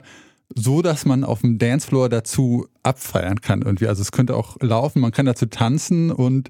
so, 0.53 0.81
dass 0.81 1.05
man 1.05 1.23
auf 1.23 1.41
dem 1.41 1.57
Dancefloor 1.57 2.09
dazu 2.09 2.67
abfeiern 2.83 3.39
kann 3.39 3.61
irgendwie. 3.61 3.87
Also 3.87 4.01
es 4.01 4.11
könnte 4.11 4.35
auch 4.35 4.57
laufen, 4.59 4.99
man 4.99 5.11
kann 5.11 5.25
dazu 5.25 5.45
tanzen 5.45 6.11
und 6.11 6.49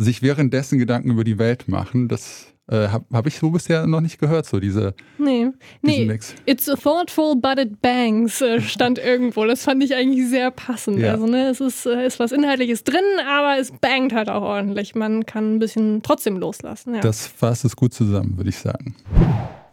sich 0.00 0.22
währenddessen 0.22 0.78
Gedanken 0.78 1.10
über 1.10 1.24
die 1.24 1.38
Welt 1.38 1.68
machen. 1.68 2.08
Das 2.08 2.46
äh, 2.68 2.88
habe 2.88 3.04
hab 3.12 3.26
ich 3.26 3.38
so 3.38 3.50
bisher 3.50 3.86
noch 3.86 4.00
nicht 4.00 4.18
gehört, 4.18 4.46
so 4.46 4.60
diese, 4.60 4.94
Nee, 5.18 5.48
nee. 5.82 6.06
Mix. 6.06 6.34
It's 6.46 6.64
thoughtful, 6.64 7.36
but 7.36 7.58
it 7.58 7.82
bangs, 7.82 8.40
äh, 8.40 8.60
stand 8.60 8.98
irgendwo. 8.98 9.44
Das 9.44 9.64
fand 9.64 9.82
ich 9.84 9.94
eigentlich 9.94 10.28
sehr 10.28 10.50
passend. 10.50 10.98
Ja. 10.98 11.12
Also, 11.12 11.26
ne, 11.26 11.48
es 11.48 11.60
ist, 11.60 11.84
äh, 11.84 12.06
ist 12.06 12.18
was 12.18 12.32
Inhaltliches 12.32 12.84
drin, 12.84 13.04
aber 13.28 13.58
es 13.58 13.72
bangt 13.72 14.14
halt 14.14 14.30
auch 14.30 14.42
ordentlich. 14.42 14.94
Man 14.94 15.26
kann 15.26 15.56
ein 15.56 15.58
bisschen 15.58 16.02
trotzdem 16.02 16.38
loslassen. 16.38 16.94
Ja. 16.94 17.00
Das 17.00 17.26
fasst 17.26 17.64
es 17.64 17.76
gut 17.76 17.92
zusammen, 17.92 18.36
würde 18.36 18.50
ich 18.50 18.56
sagen. 18.56 18.94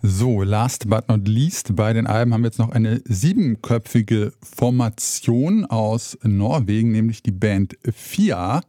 So, 0.02 0.44
last 0.44 0.90
but 0.90 1.08
not 1.08 1.28
least, 1.28 1.76
bei 1.76 1.94
den 1.94 2.06
Alben 2.06 2.34
haben 2.34 2.42
wir 2.42 2.48
jetzt 2.48 2.60
noch 2.60 2.72
eine 2.72 3.02
siebenköpfige 3.06 4.34
Formation 4.42 5.66
aus 5.66 6.18
Norwegen, 6.24 6.92
nämlich 6.92 7.24
die 7.24 7.32
Band 7.32 7.78
Fia, 7.94 8.62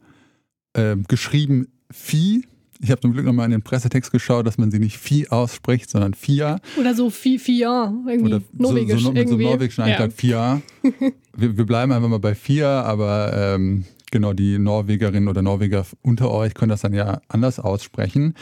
äh, 0.79 0.97
geschrieben 1.09 1.69
Fi. 1.91 2.45
Ich 2.81 2.91
habe 2.91 3.01
zum 3.01 3.13
Glück 3.13 3.25
nochmal 3.25 3.47
in 3.47 3.51
den 3.51 3.63
Pressetext 3.63 4.13
geschaut, 4.13 4.47
dass 4.47 4.57
man 4.57 4.71
sie 4.71 4.79
nicht 4.79 4.99
Fi 4.99 5.29
ausspricht, 5.29 5.91
sondern 5.91 6.15
Fia. 6.15 6.61
Oder 6.79 6.95
so 6.95 7.11
Fi 7.11 7.39
Fia, 7.39 7.93
irgendwie 8.07 8.35
Oder 8.35 8.43
norwegisch. 8.53 9.01
so, 9.01 9.07
so, 9.07 9.13
mit 9.13 9.29
so 9.29 9.35
irgendwie. 9.35 9.45
norwegischen 9.45 9.85
Eintrag 9.85 10.13
Fia. 10.13 10.63
Wir, 11.41 11.57
wir 11.57 11.67
bleiben 11.67 11.93
einfach 11.93 12.09
mal 12.09 12.19
bei 12.19 12.35
Fia, 12.35 12.83
aber 12.83 13.33
ähm, 13.33 13.85
genau, 14.11 14.33
die 14.33 14.59
Norwegerinnen 14.59 15.29
oder 15.29 15.41
Norweger 15.41 15.87
unter 16.03 16.33
euch 16.33 16.53
können 16.53 16.71
das 16.71 16.81
dann 16.81 16.93
ja 16.95 17.21
anders 17.29 17.61
aussprechen. 17.61 18.35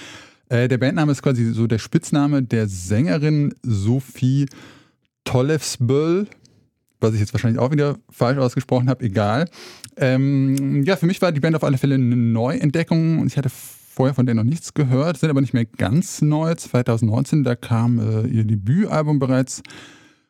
Äh, 0.48 0.68
der 0.68 0.78
Bandname 0.78 1.12
ist 1.12 1.22
quasi 1.22 1.52
so 1.52 1.66
der 1.66 1.78
Spitzname 1.78 2.42
der 2.42 2.68
Sängerin 2.68 3.54
Sophie 3.62 4.46
Tollefsbøll, 5.24 6.26
was 7.00 7.12
ich 7.12 7.20
jetzt 7.20 7.34
wahrscheinlich 7.34 7.60
auch 7.60 7.70
wieder 7.70 7.98
falsch 8.08 8.38
ausgesprochen 8.38 8.88
habe, 8.88 9.04
egal. 9.04 9.46
Ähm, 9.96 10.82
ja, 10.84 10.96
für 10.96 11.06
mich 11.06 11.22
war 11.22 11.32
die 11.32 11.40
Band 11.40 11.56
auf 11.56 11.64
alle 11.64 11.78
Fälle 11.78 11.94
eine 11.94 12.16
Neuentdeckung 12.16 13.18
und 13.18 13.28
ich 13.28 13.36
hatte 13.36 13.50
vorher 13.50 14.14
von 14.14 14.26
denen 14.26 14.36
noch 14.36 14.50
nichts 14.50 14.74
gehört, 14.74 15.16
sind 15.16 15.30
aber 15.30 15.40
nicht 15.40 15.54
mehr 15.54 15.64
ganz 15.64 16.20
neu. 16.20 16.54
2019, 16.54 17.44
da 17.44 17.54
kam 17.56 17.98
äh, 17.98 18.26
ihr 18.26 18.44
Debütalbum 18.44 19.18
bereits 19.18 19.62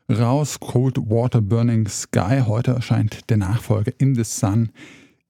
raus, 0.08 0.60
Cold 0.60 0.98
Water 0.98 1.42
Burning 1.42 1.88
Sky. 1.88 2.42
Heute 2.46 2.72
erscheint 2.72 3.28
der 3.28 3.38
Nachfolger 3.38 3.92
In 3.98 4.14
the 4.14 4.22
Sun, 4.22 4.70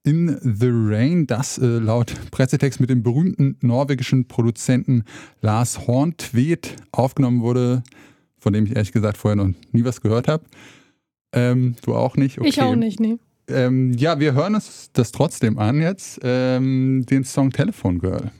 In 0.03 0.37
the 0.41 0.69
Rain, 0.69 1.25
das 1.25 1.57
äh, 1.57 1.65
laut 1.65 2.13
Pressetext 2.29 2.79
mit 2.79 2.91
dem 2.91 3.01
berühmten 3.01 3.57
norwegischen 3.61 4.27
Produzenten 4.27 5.03
Lars 5.41 5.87
Horntvedt 5.87 6.75
aufgenommen 6.91 7.41
wurde, 7.41 7.81
von 8.37 8.53
dem 8.53 8.67
ich 8.67 8.75
ehrlich 8.75 8.91
gesagt 8.91 9.17
vorher 9.17 9.35
noch 9.35 9.51
nie 9.71 9.83
was 9.83 10.01
gehört 10.01 10.27
habe. 10.27 10.45
Ähm, 11.33 11.75
du 11.81 11.95
auch 11.95 12.15
nicht? 12.15 12.37
Okay. 12.37 12.49
Ich 12.49 12.61
auch 12.61 12.75
nicht, 12.75 12.99
nee. 12.99 13.17
Ähm, 13.49 13.93
ja, 13.93 14.19
wir 14.19 14.33
hören 14.33 14.55
uns 14.55 14.89
das 14.91 15.11
trotzdem 15.11 15.57
an 15.57 15.81
jetzt, 15.81 16.19
ähm, 16.23 17.05
den 17.09 17.23
Song 17.23 17.51
Telephone 17.51 17.99
Girl. 17.99 18.31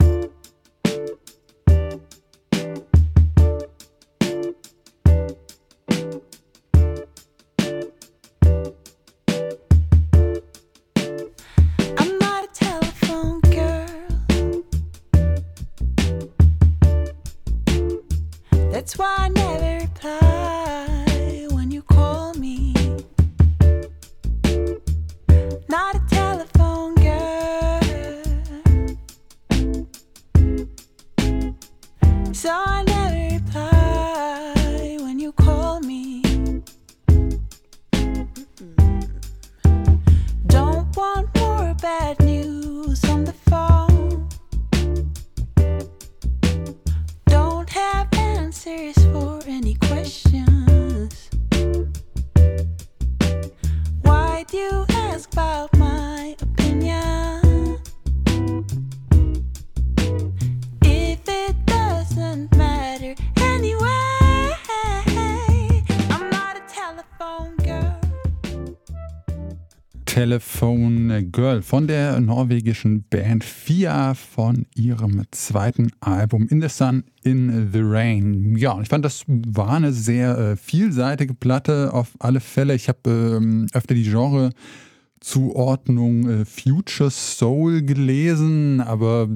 Telephone 70.18 71.30
Girl 71.30 71.62
von 71.62 71.86
der 71.86 72.18
norwegischen 72.18 73.04
Band 73.04 73.44
Fia 73.44 74.14
von 74.14 74.66
ihrem 74.74 75.22
zweiten 75.30 75.92
Album 76.00 76.48
In 76.48 76.60
the 76.60 76.68
Sun, 76.68 77.04
in 77.22 77.70
the 77.72 77.78
Rain. 77.80 78.56
Ja, 78.56 78.80
ich 78.80 78.88
fand, 78.88 79.04
das 79.04 79.22
war 79.28 79.74
eine 79.74 79.92
sehr 79.92 80.36
äh, 80.36 80.56
vielseitige 80.56 81.34
Platte 81.34 81.94
auf 81.94 82.16
alle 82.18 82.40
Fälle. 82.40 82.74
Ich 82.74 82.88
habe 82.88 83.08
ähm, 83.08 83.68
öfter 83.72 83.94
die 83.94 84.02
Genre-Zuordnung 84.02 86.28
äh, 86.28 86.44
Future 86.44 87.12
Soul 87.12 87.82
gelesen, 87.82 88.80
aber 88.80 89.28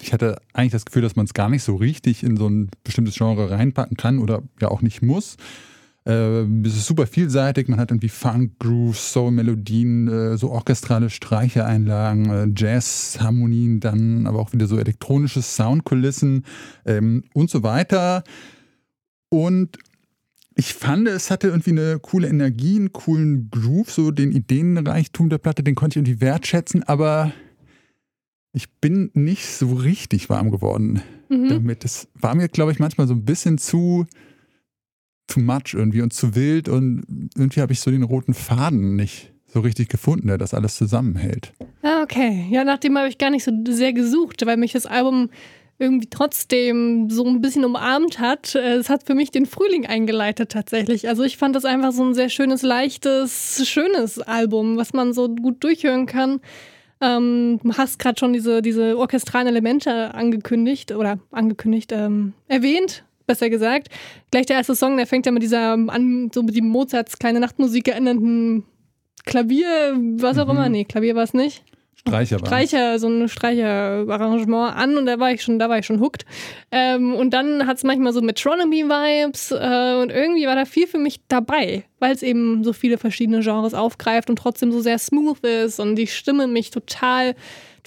ich 0.00 0.12
hatte 0.12 0.40
eigentlich 0.52 0.70
das 0.70 0.84
Gefühl, 0.84 1.02
dass 1.02 1.16
man 1.16 1.26
es 1.26 1.34
gar 1.34 1.48
nicht 1.48 1.64
so 1.64 1.74
richtig 1.74 2.22
in 2.22 2.36
so 2.36 2.48
ein 2.48 2.70
bestimmtes 2.84 3.16
Genre 3.16 3.50
reinpacken 3.50 3.96
kann 3.96 4.20
oder 4.20 4.44
ja 4.60 4.68
auch 4.68 4.82
nicht 4.82 5.02
muss. 5.02 5.36
Äh, 6.08 6.42
es 6.66 6.74
ist 6.76 6.86
super 6.86 7.06
vielseitig. 7.06 7.68
Man 7.68 7.78
hat 7.78 7.90
irgendwie 7.90 8.08
Funk, 8.08 8.58
Groove, 8.58 8.98
Soul-Melodien, 8.98 10.08
äh, 10.08 10.36
so 10.38 10.50
orchestrale 10.50 11.10
Streichereinlagen, 11.10 12.30
äh, 12.30 12.48
Jazz-Harmonien, 12.56 13.80
dann 13.80 14.26
aber 14.26 14.38
auch 14.40 14.52
wieder 14.52 14.66
so 14.66 14.78
elektronische 14.78 15.42
Soundkulissen 15.42 16.44
ähm, 16.86 17.24
und 17.34 17.50
so 17.50 17.62
weiter. 17.62 18.24
Und 19.28 19.76
ich 20.54 20.74
fand, 20.74 21.06
es 21.06 21.30
hatte 21.30 21.48
irgendwie 21.48 21.70
eine 21.70 21.98
coole 22.00 22.28
Energie, 22.28 22.76
einen 22.76 22.92
coolen 22.92 23.50
Groove, 23.50 23.90
so 23.92 24.10
den 24.10 24.32
Ideenreichtum 24.32 25.28
der 25.28 25.38
Platte, 25.38 25.62
den 25.62 25.74
konnte 25.74 26.00
ich 26.00 26.04
irgendwie 26.06 26.20
wertschätzen, 26.20 26.82
aber 26.82 27.32
ich 28.52 28.68
bin 28.80 29.10
nicht 29.12 29.46
so 29.46 29.74
richtig 29.74 30.30
warm 30.30 30.50
geworden 30.50 31.02
Mhm. 31.28 31.48
damit. 31.48 31.84
Es 31.84 32.08
war 32.14 32.34
mir, 32.34 32.48
glaube 32.48 32.72
ich, 32.72 32.78
manchmal 32.78 33.06
so 33.06 33.14
ein 33.14 33.24
bisschen 33.24 33.58
zu 33.58 34.06
too 35.28 35.40
much 35.40 35.74
irgendwie 35.74 36.02
und 36.02 36.12
zu 36.12 36.34
wild 36.34 36.68
und 36.68 37.30
irgendwie 37.36 37.60
habe 37.60 37.72
ich 37.72 37.80
so 37.80 37.90
den 37.90 38.02
roten 38.02 38.34
Faden 38.34 38.96
nicht 38.96 39.32
so 39.46 39.60
richtig 39.60 39.88
gefunden, 39.88 40.28
der 40.28 40.38
das 40.38 40.54
alles 40.54 40.76
zusammenhält. 40.76 41.52
Ah, 41.82 42.02
okay. 42.02 42.46
Ja, 42.50 42.64
nach 42.64 42.78
dem 42.78 42.98
habe 42.98 43.08
ich 43.08 43.18
gar 43.18 43.30
nicht 43.30 43.44
so 43.44 43.52
sehr 43.68 43.92
gesucht, 43.92 44.44
weil 44.44 44.56
mich 44.56 44.72
das 44.72 44.84
Album 44.86 45.30
irgendwie 45.78 46.08
trotzdem 46.10 47.08
so 47.08 47.24
ein 47.24 47.40
bisschen 47.40 47.64
umarmt 47.64 48.18
hat. 48.18 48.54
Es 48.54 48.90
hat 48.90 49.04
für 49.04 49.14
mich 49.14 49.30
den 49.30 49.46
Frühling 49.46 49.86
eingeleitet 49.86 50.50
tatsächlich. 50.50 51.08
Also 51.08 51.22
ich 51.22 51.36
fand 51.36 51.54
das 51.54 51.64
einfach 51.64 51.92
so 51.92 52.04
ein 52.04 52.14
sehr 52.14 52.28
schönes, 52.28 52.62
leichtes, 52.62 53.66
schönes 53.66 54.18
Album, 54.18 54.76
was 54.76 54.92
man 54.92 55.12
so 55.12 55.28
gut 55.28 55.62
durchhören 55.62 56.06
kann. 56.06 56.40
Ähm, 57.00 57.60
du 57.62 57.74
hast 57.74 58.00
gerade 58.00 58.18
schon 58.18 58.32
diese, 58.32 58.60
diese 58.60 58.98
orchestralen 58.98 59.46
Elemente 59.46 60.14
angekündigt 60.14 60.90
oder 60.90 61.20
angekündigt, 61.30 61.92
ähm, 61.92 62.32
erwähnt, 62.48 63.04
besser 63.28 63.48
gesagt. 63.48 63.88
Gleich 64.32 64.46
der 64.46 64.56
erste 64.56 64.74
Song, 64.74 64.96
der 64.96 65.06
fängt 65.06 65.24
ja 65.26 65.30
mit 65.32 65.44
dieser 65.44 65.74
an, 65.74 66.30
so 66.34 66.42
mit 66.42 66.56
dem 66.56 66.66
Mozarts 66.68 67.18
kleine 67.20 67.38
Nachtmusik 67.38 67.86
erinnernden 67.86 68.64
Klavier, 69.24 69.96
was 70.16 70.36
auch 70.38 70.46
Mhm. 70.46 70.50
immer. 70.50 70.68
Nee, 70.68 70.84
Klavier 70.84 71.14
war 71.14 71.22
es 71.22 71.34
nicht. 71.34 71.62
Streicher 71.94 72.40
war. 72.40 72.46
Streicher, 72.46 72.98
so 72.98 73.08
ein 73.08 73.28
Streicherarrangement 73.28 74.74
an 74.76 74.96
und 74.96 75.06
da 75.06 75.18
war 75.18 75.32
ich 75.32 75.42
schon, 75.42 75.58
da 75.58 75.68
war 75.68 75.78
ich 75.78 75.86
schon 75.86 76.00
hooked. 76.00 76.24
Ähm, 76.70 77.14
und 77.14 77.30
dann 77.34 77.66
hat 77.66 77.76
es 77.76 77.84
manchmal 77.84 78.12
so 78.12 78.22
Metronomy-Vibes 78.22 79.50
äh, 79.52 80.00
und 80.00 80.10
irgendwie 80.10 80.46
war 80.46 80.54
da 80.54 80.64
viel 80.64 80.86
für 80.86 80.98
mich 80.98 81.20
dabei, 81.28 81.84
weil 81.98 82.12
es 82.14 82.22
eben 82.22 82.62
so 82.64 82.72
viele 82.72 82.98
verschiedene 82.98 83.40
Genres 83.40 83.74
aufgreift 83.74 84.30
und 84.30 84.36
trotzdem 84.36 84.72
so 84.72 84.80
sehr 84.80 84.98
smooth 84.98 85.40
ist 85.44 85.80
und 85.80 85.96
die 85.96 86.06
Stimme 86.06 86.46
mich 86.46 86.70
total, 86.70 87.34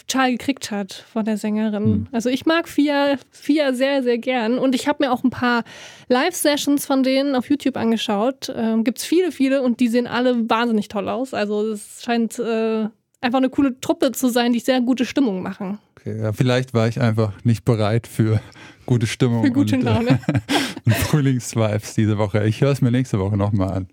total 0.08 0.32
gekriegt 0.32 0.72
hat 0.72 1.06
von 1.12 1.26
der 1.26 1.38
Sängerin. 1.38 1.84
Hm. 1.84 2.08
Also 2.12 2.30
ich 2.30 2.46
mag 2.46 2.68
Fia, 2.68 3.16
Fia 3.32 3.74
sehr, 3.74 4.04
sehr 4.04 4.18
gern 4.18 4.58
und 4.58 4.76
ich 4.76 4.88
habe 4.88 5.04
mir 5.04 5.12
auch 5.12 5.24
ein 5.24 5.30
paar 5.30 5.64
Live-Sessions 6.10 6.86
von 6.86 7.04
denen 7.04 7.36
auf 7.36 7.50
YouTube 7.50 7.78
angeschaut. 7.78 8.52
Ähm, 8.56 8.84
Gibt 8.84 9.00
es 9.00 9.06
viele, 9.06 9.32
viele 9.32 9.62
und 9.62 9.80
die 9.80 9.88
sehen 9.88 10.08
alle 10.08 10.50
wahnsinnig 10.50 10.88
toll 10.88 11.10
aus. 11.10 11.34
Also 11.34 11.72
es 11.72 12.02
scheint 12.04 12.40
äh, 12.40 12.88
einfach 13.22 13.38
eine 13.38 13.50
coole 13.50 13.80
Truppe 13.80 14.12
zu 14.12 14.30
sein, 14.30 14.54
die 14.54 14.60
sehr 14.60 14.82
gute 14.82 15.06
Stimmung 15.06 15.42
machen. 15.42 15.80
Okay, 15.98 16.20
ja, 16.20 16.34
vielleicht 16.34 16.74
war 16.74 16.88
ich 16.88 17.00
einfach 17.00 17.34
nicht 17.44 17.64
bereit 17.64 18.08
für 18.08 18.42
gute 18.86 19.08
Stimmung 19.08 19.44
Für 19.44 19.52
gute 19.52 19.76
und, 19.76 19.84
Laune. 19.84 20.20
Äh, 20.28 20.40
und 20.86 20.96
Frühlingsvibes 20.96 21.94
diese 21.94 22.18
Woche. 22.18 22.46
Ich 22.48 22.62
höre 22.62 22.72
es 22.72 22.82
mir 22.82 22.92
nächste 22.92 23.20
Woche 23.20 23.38
nochmal 23.38 23.72
an. 23.72 23.88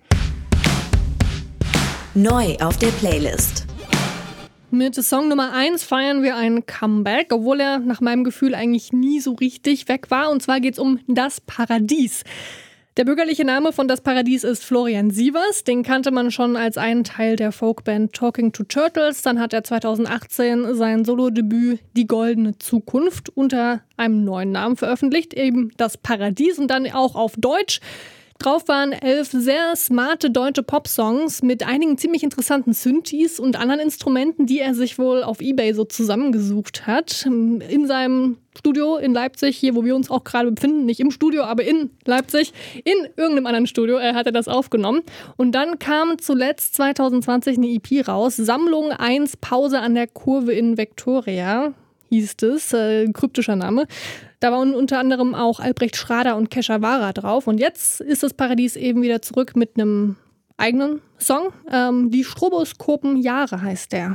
Neu 2.14 2.56
auf 2.60 2.78
der 2.78 2.88
Playlist. 2.88 3.67
Mit 4.70 4.94
Song 4.96 5.28
Nummer 5.28 5.54
1 5.54 5.83
feiern 5.83 6.22
wir 6.22 6.37
ein 6.37 6.66
Comeback, 6.66 7.33
obwohl 7.33 7.59
er 7.59 7.78
nach 7.78 8.02
meinem 8.02 8.22
Gefühl 8.22 8.54
eigentlich 8.54 8.92
nie 8.92 9.18
so 9.18 9.33
richtig 9.33 9.88
weg 9.88 10.11
war. 10.11 10.31
Und 10.31 10.42
zwar 10.42 10.61
geht 10.61 10.74
es 10.74 10.78
um 10.78 11.00
Das 11.07 11.40
Paradies. 11.40 12.22
Der 12.98 13.07
bürgerliche 13.07 13.46
Name 13.46 13.72
von 13.72 13.88
Das 13.88 14.02
Paradies 14.02 14.44
ist 14.44 14.62
Florian 14.62 15.11
Sievers. 15.11 15.64
Den 15.64 15.83
kannte 15.83 16.11
man 16.11 16.31
schon 16.31 16.54
als 16.54 16.76
einen 16.76 17.02
Teil 17.02 17.37
der 17.37 17.50
Folkband 17.50 18.12
Talking 18.12 18.52
to 18.52 18.62
Turtles. 18.62 19.22
Dann 19.22 19.40
hat 19.40 19.54
er 19.54 19.64
2018 19.64 20.74
sein 20.74 21.07
Solodebüt 21.07 21.81
Die 21.96 22.07
Goldene 22.07 22.59
Zukunft 22.59 23.31
unter 23.31 23.81
einem 23.96 24.22
neuen 24.22 24.52
Namen 24.52 24.76
veröffentlicht, 24.76 25.33
eben 25.33 25.70
Das 25.78 25.96
Paradies 25.96 26.59
und 26.59 26.70
dann 26.70 26.87
auch 26.92 27.14
auf 27.14 27.33
Deutsch. 27.38 27.81
Drauf 28.38 28.68
waren 28.68 28.92
elf 28.92 29.31
sehr 29.33 29.74
smarte 29.74 30.31
deutsche 30.31 30.62
Popsongs 30.62 31.42
mit 31.42 31.66
einigen 31.66 31.98
ziemlich 31.98 32.22
interessanten 32.22 32.72
Synthes 32.72 33.40
und 33.40 33.57
anderen 33.57 33.81
Instrumenten, 33.81 34.46
die 34.46 34.61
er 34.61 34.74
sich 34.74 34.96
wohl 34.96 35.24
auf 35.24 35.40
Ebay 35.40 35.72
so 35.72 35.85
zusammengesucht 35.85 36.87
hat. 36.87 37.27
In 37.27 37.87
seinem 37.88 38.38
Studio 38.57 38.96
in 38.96 39.12
Leipzig, 39.12 39.57
hier 39.57 39.74
wo 39.74 39.85
wir 39.85 39.96
uns 39.96 40.09
auch 40.09 40.22
gerade 40.22 40.53
befinden, 40.53 40.85
nicht 40.87 41.01
im 41.01 41.11
Studio, 41.11 41.42
aber 41.42 41.64
in 41.64 41.90
Leipzig, 42.05 42.53
in 42.85 43.09
irgendeinem 43.16 43.46
anderen 43.46 43.66
Studio 43.66 43.98
äh, 43.98 44.14
hat 44.14 44.27
er 44.27 44.33
das 44.33 44.46
aufgenommen. 44.46 45.03
Und 45.37 45.51
dann 45.53 45.81
kam 45.81 46.18
zuletzt 46.20 46.77
2020 46.77 47.59
eine 47.59 47.66
EP 47.66 48.07
raus, 48.07 48.37
Sammlung 48.37 48.92
1 48.92 49.38
Pause 49.38 49.81
an 49.81 49.96
der 49.96 50.07
Kurve 50.07 50.53
in 50.53 50.79
Victoria 50.79 51.74
hieß 52.11 52.37
es, 52.42 52.72
äh, 52.72 53.07
kryptischer 53.12 53.57
Name. 53.57 53.87
Da 54.40 54.53
waren 54.53 54.72
unter 54.72 55.01
anderem 55.01 55.35
auch 55.35 55.59
Albrecht 55.59 55.96
Schrader 55.96 56.37
und 56.37 56.48
Kesha 56.48 56.81
Wara 56.81 57.12
drauf. 57.12 57.48
Und 57.48 57.59
jetzt 57.59 58.01
ist 58.01 58.22
das 58.22 58.35
Paradies 58.35 58.77
eben 58.77 59.03
wieder 59.03 59.20
zurück 59.20 59.57
mit 59.57 59.72
einem 59.77 60.16
eigenen 60.57 61.01
Song. 61.18 61.48
Ähm, 61.70 62.11
die 62.12 62.22
Stroboskopen 62.22 63.16
Jahre 63.16 63.61
heißt 63.61 63.92
der. 63.92 64.14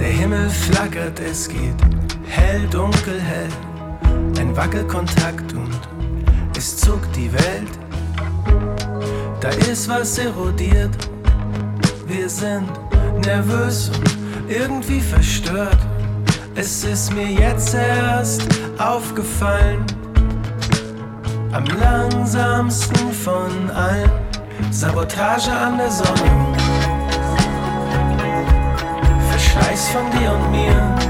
Der 0.00 0.08
Himmel 0.08 0.48
flackert, 0.48 1.20
es 1.20 1.46
geht 1.46 1.93
hell, 2.34 2.66
dunkel, 2.70 3.20
hell. 3.20 3.48
Ein 4.38 4.56
Wackelkontakt 4.56 5.52
und 5.52 5.80
es 6.56 6.76
zuckt 6.76 7.14
die 7.16 7.32
Welt. 7.32 7.72
Da 9.40 9.48
ist 9.70 9.88
was 9.88 10.18
erodiert. 10.18 10.96
Wir 12.06 12.28
sind 12.28 12.68
nervös 13.24 13.90
und 13.90 14.16
irgendwie 14.48 15.00
verstört. 15.00 15.78
Es 16.54 16.84
ist 16.84 17.12
mir 17.14 17.30
jetzt 17.30 17.74
erst 17.74 18.42
aufgefallen. 18.78 19.84
Am 21.52 21.64
langsamsten 21.80 23.12
von 23.12 23.70
allen. 23.70 24.10
Sabotage 24.70 25.52
an 25.52 25.78
der 25.78 25.90
Sonne. 25.90 26.30
Verschleiß 29.30 29.88
von 29.88 30.10
dir 30.18 30.32
und 30.32 30.50
mir. 30.50 31.03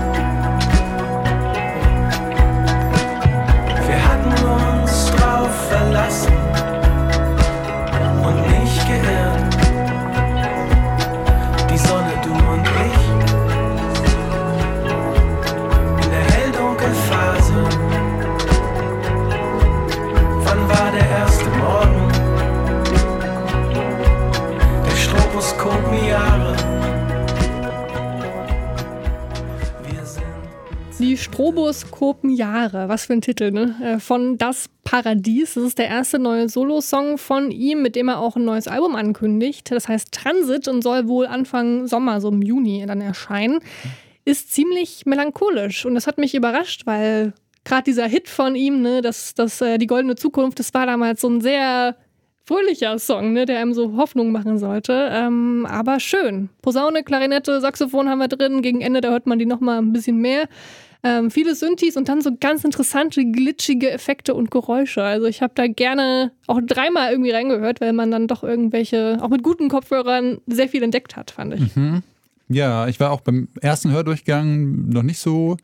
Stroboskopen-Jahre, 32.05 32.89
was 32.89 33.07
für 33.07 33.15
ein 33.15 33.21
Titel, 33.23 33.51
ne? 33.51 33.75
Äh, 33.83 33.99
Von 33.99 34.37
Das 34.37 34.69
Paradies. 34.85 35.55
Das 35.55 35.65
ist 35.65 35.79
der 35.79 35.89
erste 35.89 36.19
neue 36.19 36.49
Solo-Song 36.49 37.17
von 37.17 37.51
ihm, 37.51 37.83
mit 37.83 37.97
dem 37.97 38.09
er 38.09 38.19
auch 38.19 38.37
ein 38.37 38.45
neues 38.45 38.69
Album 38.69 38.95
ankündigt. 38.95 39.71
Das 39.71 39.89
heißt 39.89 40.13
Transit 40.13 40.69
und 40.69 40.83
soll 40.83 41.09
wohl 41.09 41.27
Anfang 41.27 41.87
Sommer, 41.87 42.21
so 42.21 42.29
im 42.29 42.43
Juni, 42.43 42.85
dann 42.87 43.01
erscheinen. 43.01 43.61
Ist 44.27 44.53
ziemlich 44.53 45.07
melancholisch 45.07 45.87
und 45.87 45.95
das 45.95 46.07
hat 46.07 46.19
mich 46.19 46.35
überrascht, 46.35 46.87
weil 46.87 47.33
gerade 47.65 47.85
dieser 47.85 48.07
Hit 48.07 48.29
von 48.29 48.55
ihm, 48.55 48.83
ne, 48.83 49.01
das, 49.01 49.35
das, 49.35 49.61
äh, 49.61 49.79
die 49.79 49.87
goldene 49.87 50.17
Zukunft, 50.17 50.59
das 50.59 50.75
war 50.75 50.87
damals 50.87 51.23
so 51.23 51.29
ein 51.29 51.41
sehr 51.41 51.97
fröhlicher 52.47 52.99
Song, 52.99 53.33
ne, 53.33 53.47
der 53.47 53.61
einem 53.61 53.73
so 53.73 53.97
Hoffnung 53.97 54.31
machen 54.31 54.59
sollte. 54.59 55.09
Ähm, 55.11 55.67
aber 55.69 56.01
schön. 56.01 56.51
Posaune, 56.61 57.03
Klarinette, 57.03 57.61
Saxophon 57.61 58.09
haben 58.09 58.19
wir 58.19 58.29
drin. 58.29 58.61
Gegen 58.61 58.83
Ende, 58.83 59.01
da 59.01 59.11
hört 59.11 59.27
man 59.27 59.39
die 59.39 59.47
nochmal 59.47 59.79
ein 59.79 59.93
bisschen 59.93 60.19
mehr. 60.19 60.47
Ähm, 61.05 61.31
viele 61.31 61.55
Synthes 61.55 61.97
und 61.99 62.09
dann 62.09 62.23
so 62.23 62.31
ganz 62.41 62.65
interessante, 62.65 63.25
glitschige 63.27 63.91
Effekte 63.91 64.35
und 64.35 64.51
Geräusche. 64.51 65.03
Also 65.03 65.27
ich 65.27 65.43
habe 65.43 65.53
da 65.55 65.67
gerne 65.67 66.33
auch 66.47 66.61
dreimal 66.65 67.11
irgendwie 67.13 67.31
reingehört, 67.31 67.83
weil 67.83 67.93
man 67.93 68.11
dann 68.11 68.27
doch 68.27 68.43
irgendwelche, 68.43 69.19
auch 69.21 69.29
mit 69.29 69.43
guten 69.43 69.69
Kopfhörern, 69.69 70.39
sehr 70.47 70.69
viel 70.69 70.83
entdeckt 70.83 71.15
hat, 71.15 71.31
fand 71.31 71.55
ich. 71.55 71.77
Mhm. 71.77 72.03
Ja, 72.49 72.89
ich 72.89 72.99
war 73.01 73.11
auch 73.11 73.21
beim 73.21 73.49
ersten 73.61 73.91
Hört-Durchgang 73.91 74.89
noch 74.89 75.03
nicht 75.03 75.19
so 75.19 75.57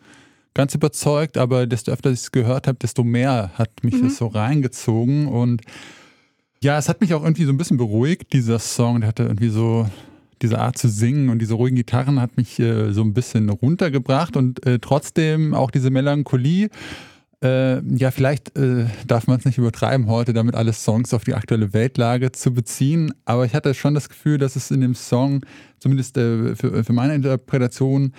ganz 0.53 0.75
überzeugt, 0.75 1.39
aber 1.39 1.67
desto 1.67 1.91
öfter 1.93 2.11
ich 2.11 2.21
es 2.21 2.33
gehört 2.33 2.67
habe, 2.67 2.79
desto 2.79 3.03
mehr 3.03 3.51
hat 3.55 3.71
mich 3.83 3.95
Mhm. 3.95 4.03
das 4.09 4.17
so 4.19 4.27
reingezogen 4.27 5.27
und 5.27 5.63
ja, 6.63 6.77
es 6.77 6.91
hat 6.91 7.01
mich 7.01 7.15
auch 7.15 7.23
irgendwie 7.23 7.45
so 7.45 7.53
ein 7.53 7.57
bisschen 7.57 7.79
beruhigt, 7.79 8.35
dieser 8.35 8.59
Song. 8.59 9.01
Der 9.01 9.09
hatte 9.09 9.23
irgendwie 9.23 9.49
so 9.49 9.87
diese 10.43 10.59
Art 10.59 10.79
zu 10.79 10.89
singen 10.89 11.29
und 11.29 11.41
diese 11.41 11.55
ruhigen 11.55 11.77
Gitarren 11.77 12.21
hat 12.21 12.37
mich 12.37 12.59
äh, 12.59 12.93
so 12.93 13.03
ein 13.03 13.13
bisschen 13.13 13.49
runtergebracht 13.49 14.37
und 14.37 14.65
äh, 14.67 14.79
trotzdem 14.79 15.55
auch 15.55 15.71
diese 15.71 15.91
Melancholie. 15.91 16.71
Äh, 17.43 17.83
ja, 17.97 18.11
vielleicht 18.11 18.57
äh, 18.59 18.87
darf 19.07 19.27
man 19.27 19.39
es 19.39 19.45
nicht 19.47 19.59
übertreiben, 19.59 20.09
heute 20.09 20.33
damit 20.33 20.55
alle 20.55 20.73
Songs 20.73 21.15
auf 21.15 21.25
die 21.25 21.35
aktuelle 21.35 21.73
Weltlage 21.73 22.33
zu 22.33 22.53
beziehen, 22.53 23.15
aber 23.25 23.47
ich 23.47 23.55
hatte 23.55 23.73
schon 23.73 23.95
das 23.95 24.09
Gefühl, 24.11 24.37
dass 24.37 24.57
es 24.57 24.71
in 24.71 24.83
dem 24.83 24.95
Song, 24.95 25.45
zumindest 25.79 26.19
äh, 26.19 26.55
für, 26.55 26.85
für 26.85 26.93
meine 26.93 27.15
Interpretation, 27.15 28.13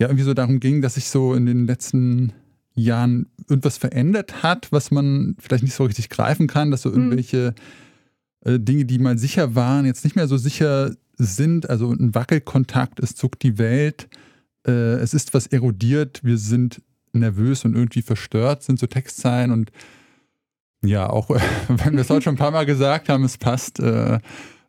ja 0.00 0.08
irgendwie 0.08 0.24
so 0.24 0.34
darum 0.34 0.58
ging, 0.58 0.82
dass 0.82 0.94
sich 0.94 1.08
so 1.08 1.34
in 1.34 1.46
den 1.46 1.66
letzten 1.66 2.32
Jahren 2.74 3.26
irgendwas 3.48 3.76
verändert 3.76 4.42
hat, 4.42 4.72
was 4.72 4.90
man 4.90 5.36
vielleicht 5.38 5.62
nicht 5.62 5.74
so 5.74 5.84
richtig 5.84 6.08
greifen 6.08 6.46
kann, 6.46 6.70
dass 6.70 6.82
so 6.82 6.90
irgendwelche 6.90 7.54
äh, 8.44 8.58
Dinge, 8.58 8.84
die 8.84 8.98
mal 8.98 9.18
sicher 9.18 9.54
waren, 9.54 9.86
jetzt 9.86 10.04
nicht 10.04 10.16
mehr 10.16 10.26
so 10.26 10.38
sicher 10.38 10.92
sind. 11.20 11.68
Also 11.68 11.92
ein 11.92 12.14
Wackelkontakt, 12.14 13.00
es 13.00 13.14
zuckt 13.14 13.42
die 13.42 13.58
Welt, 13.58 14.08
äh, 14.66 14.94
es 14.94 15.14
ist 15.14 15.34
was 15.34 15.46
erodiert, 15.46 16.20
wir 16.24 16.38
sind 16.38 16.82
nervös 17.12 17.64
und 17.64 17.74
irgendwie 17.74 18.02
verstört, 18.02 18.62
sind 18.62 18.78
so 18.78 18.86
Textzeilen 18.86 19.50
und 19.50 19.70
ja, 20.82 21.08
auch 21.08 21.28
wenn 21.68 21.94
wir 21.94 22.00
es 22.00 22.10
heute 22.10 22.22
schon 22.22 22.34
ein 22.34 22.38
paar 22.38 22.50
Mal 22.50 22.66
gesagt 22.66 23.08
haben, 23.08 23.24
es 23.24 23.36
passt 23.36 23.80
äh, 23.80 24.18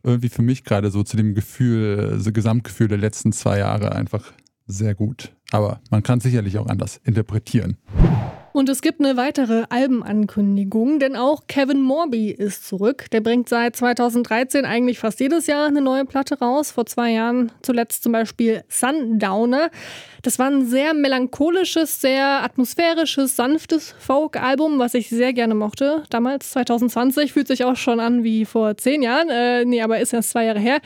irgendwie 0.04 0.30
für 0.30 0.42
mich 0.42 0.64
gerade 0.64 0.92
so 0.92 1.04
zu 1.04 1.16
dem 1.16 1.36
Gefühl, 1.36 2.20
so 2.20 2.32
Gesamtgefühl 2.32 2.88
der 2.88 2.98
letzten 2.98 3.32
zwei 3.32 3.60
Jahre 3.60 3.94
einfach 3.94 4.32
sehr 4.68 4.96
gut. 4.96 5.34
Aber 5.52 5.82
man 5.90 6.04
kann 6.04 6.20
sicherlich 6.20 6.58
auch 6.58 6.68
anders 6.68 7.00
interpretieren. 7.04 7.78
Und 8.54 8.68
es 8.68 8.82
gibt 8.82 9.00
eine 9.00 9.16
weitere 9.16 9.64
Albenankündigung, 9.70 11.00
denn 11.00 11.16
auch 11.16 11.44
Kevin 11.48 11.82
Morby 11.82 12.32
ist 12.32 12.68
zurück. 12.68 13.06
Der 13.12 13.22
bringt 13.22 13.48
seit 13.48 13.76
2013 13.78 14.66
eigentlich 14.66 15.00
fast 15.00 15.20
jedes 15.22 15.48
Jahr 15.48 15.68
eine 15.68 15.82
neue 15.82 16.06
Platte 16.06 16.38
raus. 16.40 16.72
Vor 16.72 16.86
zwei 16.86 17.12
Jahren 17.12 17.52
zuletzt 17.62 18.04
zum 18.04 18.12
Beispiel 18.12 18.64
Sundowner. 18.68 19.70
Das 20.22 20.38
war 20.38 20.48
ein 20.48 20.66
sehr 20.66 20.94
melancholisches, 20.94 22.00
sehr 22.00 22.44
atmosphärisches, 22.44 23.36
sanftes 23.36 23.96
Folk-Album, 23.98 24.78
was 24.78 24.94
ich 24.94 25.10
sehr 25.10 25.34
gerne 25.34 25.56
mochte. 25.56 26.04
Damals, 26.10 26.52
2020, 26.52 27.34
fühlt 27.34 27.48
sich 27.48 27.64
auch 27.64 27.76
schon 27.76 28.00
an 28.00 28.24
wie 28.24 28.46
vor 28.46 28.78
zehn 28.78 29.02
Jahren. 29.02 29.30
Äh, 29.30 29.66
nee, 29.66 29.82
aber 29.82 30.00
ist 30.00 30.14
erst 30.14 30.32
zwei 30.32 30.46
Jahre 30.46 30.60
her. 30.60 30.80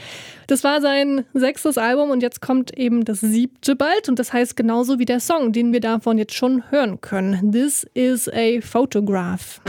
Das 0.48 0.64
war 0.64 0.80
sein 0.80 1.26
sechstes 1.34 1.78
Album 1.78 2.12
und 2.12 2.22
jetzt 2.22 2.42
kommt 2.42 2.78
eben 2.78 3.04
das 3.04 3.20
siebte 3.20 3.76
bald. 3.76 4.08
Und 4.08 4.20
das 4.20 4.32
heißt 4.32 4.56
genauso 4.56 5.00
wie 5.00 5.06
der 5.06 5.20
Song, 5.20 5.52
den 5.52 5.74
wir 5.74 5.82
davon 5.82 6.18
jetzt 6.18 6.36
schon 6.36 6.70
hören 6.70 7.02
können. 7.02 7.52
This 7.56 7.86
is 7.96 8.28
a 8.34 8.60
photograph. 8.60 9.62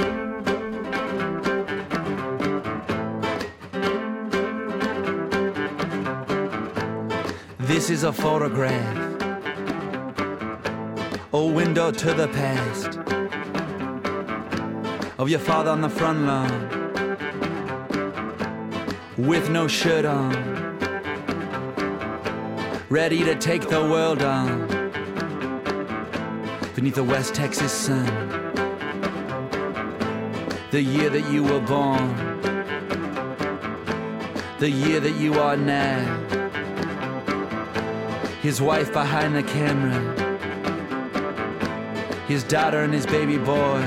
This 7.61 7.89
is 7.89 8.03
a 8.03 8.13
photograph, 8.13 8.97
a 11.33 11.47
window 11.47 11.93
to 11.93 12.13
the 12.13 12.27
past. 12.27 12.99
Of 15.17 15.31
your 15.31 15.39
father 15.39 15.71
on 15.71 15.81
the 15.81 15.89
front 15.89 16.27
lawn. 16.27 16.51
With 19.17 19.49
no 19.49 19.69
shirt 19.69 20.05
on, 20.05 20.33
ready 22.91 23.23
to 23.23 23.37
take 23.37 23.69
the 23.69 23.83
world 23.83 24.23
on 24.23 24.76
beneath 26.77 26.97
the 26.97 27.03
West 27.03 27.35
Texas 27.35 27.73
sun. 27.73 28.05
The 30.71 30.83
year 30.83 31.09
that 31.09 31.27
you 31.33 31.43
were 31.43 31.61
born, 31.61 32.15
the 34.59 34.69
year 34.69 35.01
that 35.01 35.17
you 35.17 35.41
are 35.41 35.57
now 35.57 36.05
his 38.43 38.61
wife 38.61 38.93
behind 38.93 39.35
the 39.35 39.43
camera, 39.43 39.99
his 42.29 42.45
daughter 42.45 42.83
and 42.83 42.93
his 42.93 43.07
baby 43.07 43.39
boy. 43.39 43.81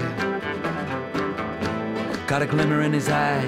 Got 2.25 2.41
a 2.41 2.47
glimmer 2.47 2.81
in 2.81 2.91
his 2.91 3.07
eye. 3.07 3.45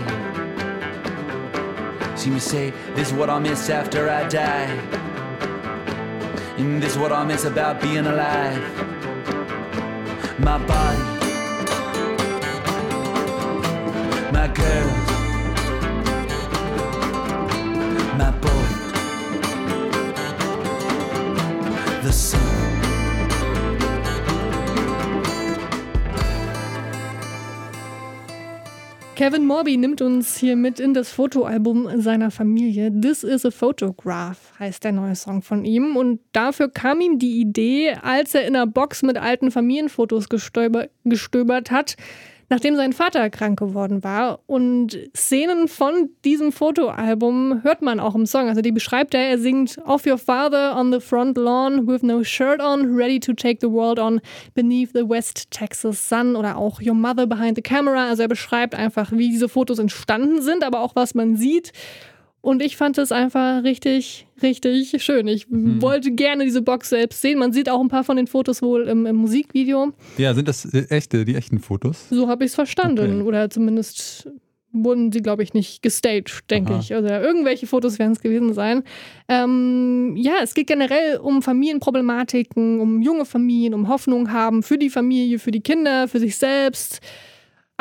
See 2.16 2.30
me 2.30 2.40
say, 2.40 2.70
This 2.94 3.08
is 3.08 3.14
what 3.16 3.32
I'll 3.32 3.40
miss 3.40 3.72
after 3.72 4.08
I 4.08 4.28
die. 4.28 4.72
And 6.60 6.82
this 6.82 6.92
is 6.92 7.00
what 7.00 7.12
I'll 7.12 7.26
miss 7.26 7.46
about 7.46 7.82
being 7.82 8.06
alive. 8.06 9.01
My 10.40 10.58
body, 10.58 11.11
Kevin 29.22 29.46
Morby 29.46 29.78
nimmt 29.78 30.02
uns 30.02 30.36
hier 30.36 30.56
mit 30.56 30.80
in 30.80 30.96
das 30.96 31.12
Fotoalbum 31.12 32.02
seiner 32.02 32.32
Familie. 32.32 32.92
This 32.92 33.24
is 33.24 33.46
a 33.46 33.52
Photograph 33.52 34.52
heißt 34.58 34.84
der 34.84 34.94
neue 34.94 35.16
Song 35.16 35.44
von 35.44 35.64
ihm. 35.64 35.96
Und 35.96 36.22
dafür 36.32 36.70
kam 36.70 37.02
ihm 37.02 37.20
die 37.20 37.40
Idee, 37.40 37.94
als 38.02 38.34
er 38.34 38.48
in 38.48 38.56
einer 38.56 38.66
Box 38.66 39.04
mit 39.04 39.20
alten 39.20 39.52
Familienfotos 39.52 40.28
gestöber, 40.28 40.88
gestöbert 41.04 41.70
hat, 41.70 41.98
nachdem 42.52 42.76
sein 42.76 42.92
Vater 42.92 43.30
krank 43.30 43.58
geworden 43.58 44.04
war. 44.04 44.40
Und 44.46 45.00
Szenen 45.16 45.70
von 45.70 46.10
diesem 46.26 46.52
Fotoalbum 46.52 47.64
hört 47.64 47.82
man 47.82 48.02
auch 48.02 48.14
im 48.14 48.26
Song. 48.26 48.50
Also 48.50 48.62
die 48.62 48.74
beschreibt 48.74 49.14
er, 49.14 49.22
er 49.22 49.40
singt 49.40 49.80
Of 49.86 50.06
your 50.06 50.18
father 50.18 50.76
on 50.78 50.92
the 50.92 51.00
front 51.00 51.38
lawn 51.38 51.88
with 51.88 52.04
no 52.04 52.24
shirt 52.24 52.60
on, 52.62 52.94
ready 52.94 53.22
to 53.22 53.32
take 53.32 53.60
the 53.62 53.72
world 53.72 54.00
on 54.00 54.20
beneath 54.54 54.92
the 54.94 55.08
West 55.08 55.50
Texas 55.50 56.10
sun 56.10 56.36
oder 56.36 56.58
auch 56.58 56.82
Your 56.82 56.94
mother 56.94 57.26
behind 57.26 57.56
the 57.56 57.62
camera. 57.62 58.10
Also 58.10 58.24
er 58.24 58.28
beschreibt 58.28 58.76
einfach, 58.76 59.14
wie 59.14 59.30
diese 59.30 59.48
Fotos 59.48 59.80
entstanden 59.80 60.42
sind, 60.42 60.66
aber 60.66 60.82
auch 60.82 60.94
was 60.94 61.16
man 61.16 61.38
sieht. 61.38 61.72
Und 62.42 62.64
ich 62.64 62.76
fand 62.76 62.98
es 62.98 63.12
einfach 63.12 63.64
richtig, 63.64 64.28
richtig 64.42 65.04
schön. 65.04 65.28
Ich 65.28 65.46
wollte 65.50 66.12
gerne 66.12 66.44
diese 66.44 66.64
Box 66.64 66.90
selbst 66.90 67.22
sehen. 67.22 67.38
Man 67.38 67.54
sieht 67.54 67.70
auch 67.70 67.80
ein 67.80 67.88
paar 67.88 68.04
von 68.04 68.18
den 68.18 68.26
Fotos 68.26 68.64
wohl 68.64 68.88
im, 68.88 69.06
im 69.06 69.16
Musikvideo. 69.16 69.94
Ja, 70.18 70.34
sind 70.34 70.48
das 70.48 70.66
äh, 70.66 70.88
echte, 70.90 71.24
die 71.24 71.36
echten 71.36 71.60
Fotos? 71.60 72.10
So 72.10 72.28
habe 72.28 72.44
ich 72.44 72.50
es 72.50 72.56
verstanden. 72.56 73.22
Okay. 73.22 73.28
Oder 73.28 73.50
zumindest 73.52 74.28
wurden 74.74 75.12
sie, 75.12 75.22
glaube 75.22 75.44
ich, 75.44 75.54
nicht 75.54 75.84
gestaged, 75.84 76.50
denke 76.50 76.74
Aha. 76.74 76.80
ich. 76.80 76.96
Also 76.96 77.10
irgendwelche 77.10 77.68
Fotos 77.68 78.00
werden 78.00 78.14
es 78.14 78.22
gewesen 78.22 78.54
sein. 78.54 78.84
Ähm, 79.28 80.16
ja, 80.18 80.36
es 80.42 80.54
geht 80.54 80.68
generell 80.68 81.18
um 81.18 81.42
Familienproblematiken, 81.42 82.80
um 82.80 83.02
junge 83.02 83.26
Familien, 83.26 83.74
um 83.74 83.88
Hoffnung 83.88 84.32
haben 84.32 84.64
für 84.64 84.78
die 84.78 84.90
Familie, 84.90 85.40
für 85.40 85.52
die 85.52 85.62
Kinder, 85.62 86.08
für 86.08 86.20
sich 86.20 86.38
selbst. 86.38 87.02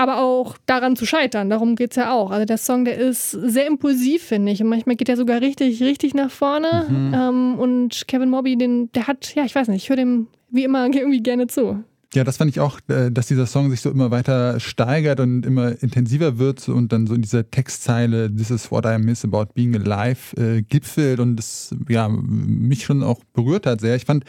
Aber 0.00 0.16
auch 0.16 0.56
daran 0.64 0.96
zu 0.96 1.04
scheitern, 1.04 1.50
darum 1.50 1.76
geht 1.76 1.90
es 1.90 1.96
ja 1.96 2.10
auch. 2.10 2.30
Also 2.30 2.46
der 2.46 2.56
Song, 2.56 2.86
der 2.86 2.96
ist 2.96 3.32
sehr 3.32 3.66
impulsiv, 3.66 4.22
finde 4.22 4.50
ich. 4.50 4.62
Und 4.62 4.70
manchmal 4.70 4.96
geht 4.96 5.10
er 5.10 5.16
sogar 5.18 5.42
richtig, 5.42 5.82
richtig 5.82 6.14
nach 6.14 6.30
vorne. 6.30 6.86
Mhm. 6.88 7.14
Ähm, 7.14 7.58
und 7.58 8.08
Kevin 8.08 8.30
Mobby, 8.30 8.56
den, 8.56 8.90
der 8.92 9.06
hat, 9.06 9.34
ja, 9.34 9.44
ich 9.44 9.54
weiß 9.54 9.68
nicht, 9.68 9.82
ich 9.82 9.90
höre 9.90 9.96
dem 9.96 10.28
wie 10.48 10.64
immer 10.64 10.86
irgendwie 10.90 11.22
gerne 11.22 11.48
zu. 11.48 11.84
Ja, 12.14 12.24
das 12.24 12.38
fand 12.38 12.50
ich 12.50 12.60
auch, 12.60 12.80
äh, 12.88 13.10
dass 13.10 13.26
dieser 13.26 13.44
Song 13.44 13.68
sich 13.68 13.82
so 13.82 13.90
immer 13.90 14.10
weiter 14.10 14.58
steigert 14.58 15.20
und 15.20 15.44
immer 15.44 15.82
intensiver 15.82 16.38
wird 16.38 16.66
und 16.70 16.94
dann 16.94 17.06
so 17.06 17.12
in 17.12 17.20
dieser 17.20 17.50
Textzeile 17.50 18.34
This 18.34 18.50
is 18.50 18.70
what 18.70 18.86
I 18.86 18.96
miss 18.96 19.22
about 19.22 19.48
being 19.54 19.76
alive 19.76 20.34
äh, 20.40 20.62
gipfelt 20.62 21.20
und 21.20 21.36
das 21.36 21.74
ja 21.90 22.08
mich 22.08 22.86
schon 22.86 23.02
auch 23.02 23.20
berührt 23.34 23.66
hat 23.66 23.82
sehr. 23.82 23.96
Ich 23.96 24.06
fand 24.06 24.24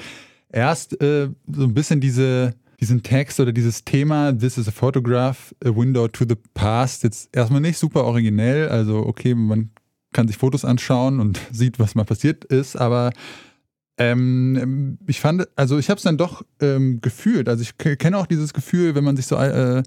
erst 0.50 1.02
äh, 1.02 1.30
so 1.48 1.64
ein 1.64 1.74
bisschen 1.74 2.02
diese, 2.02 2.56
diesen 2.82 3.04
Text 3.04 3.40
oder 3.40 3.54
dieses 3.54 3.86
Thema, 3.86 4.34
This 4.34 4.58
is 4.58 4.68
a 4.68 4.72
photograph, 4.72 5.54
a 5.64 5.70
window 5.70 6.08
to 6.08 6.26
the 6.28 6.36
past, 6.54 7.04
jetzt 7.04 7.30
erstmal 7.36 7.62
nicht 7.62 7.78
super 7.78 8.04
originell. 8.04 8.68
Also, 8.70 9.06
okay, 9.06 9.36
man 9.36 9.70
kann 10.14 10.28
sich 10.28 10.38
Fotos 10.38 10.66
anschauen 10.66 11.20
und 11.20 11.40
sieht, 11.52 11.80
was 11.80 11.96
mal 11.96 12.06
passiert 12.06 12.44
ist, 12.46 12.76
aber 12.76 13.12
ähm, 13.98 14.98
ich 15.06 15.20
fand, 15.20 15.48
also 15.56 15.78
ich 15.78 15.90
habe 15.90 15.98
es 15.98 16.04
dann 16.04 16.18
doch 16.18 16.44
ähm, 16.60 17.02
gefühlt. 17.02 17.48
Also 17.48 17.62
ich 17.62 17.78
kenne 17.78 18.18
auch 18.18 18.26
dieses 18.26 18.54
Gefühl, 18.54 18.96
wenn 18.96 19.04
man 19.04 19.16
sich 19.16 19.28
so 19.28 19.36
äh, 19.36 19.84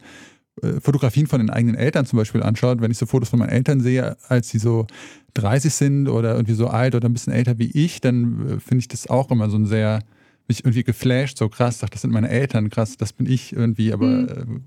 äh, 0.62 0.80
Fotografien 0.80 1.26
von 1.26 1.40
den 1.40 1.50
eigenen 1.50 1.74
Eltern 1.74 2.06
zum 2.06 2.18
Beispiel 2.18 2.42
anschaut, 2.42 2.80
wenn 2.80 2.92
ich 2.92 2.98
so 2.98 3.06
Fotos 3.06 3.30
von 3.30 3.40
meinen 3.40 3.50
Eltern 3.50 3.80
sehe, 3.80 4.16
als 4.28 4.50
sie 4.50 4.58
so 4.58 4.86
30 5.34 5.74
sind 5.74 6.08
oder 6.08 6.34
irgendwie 6.34 6.54
so 6.54 6.68
alt 6.68 6.94
oder 6.94 7.08
ein 7.08 7.12
bisschen 7.12 7.32
älter 7.32 7.58
wie 7.58 7.70
ich, 7.72 8.00
dann 8.00 8.46
äh, 8.46 8.60
finde 8.60 8.80
ich 8.80 8.88
das 8.88 9.08
auch 9.08 9.32
immer 9.32 9.50
so 9.50 9.56
ein 9.56 9.66
sehr, 9.66 10.00
mich 10.48 10.60
irgendwie 10.60 10.84
geflasht, 10.84 11.38
so 11.38 11.48
krass, 11.48 11.80
ach, 11.82 11.88
das 11.88 12.02
sind 12.02 12.12
meine 12.12 12.28
Eltern, 12.28 12.70
krass, 12.70 12.96
das 12.96 13.12
bin 13.12 13.30
ich 13.30 13.52
irgendwie, 13.52 13.92
aber 13.92 14.06
Mhm. 14.06 14.64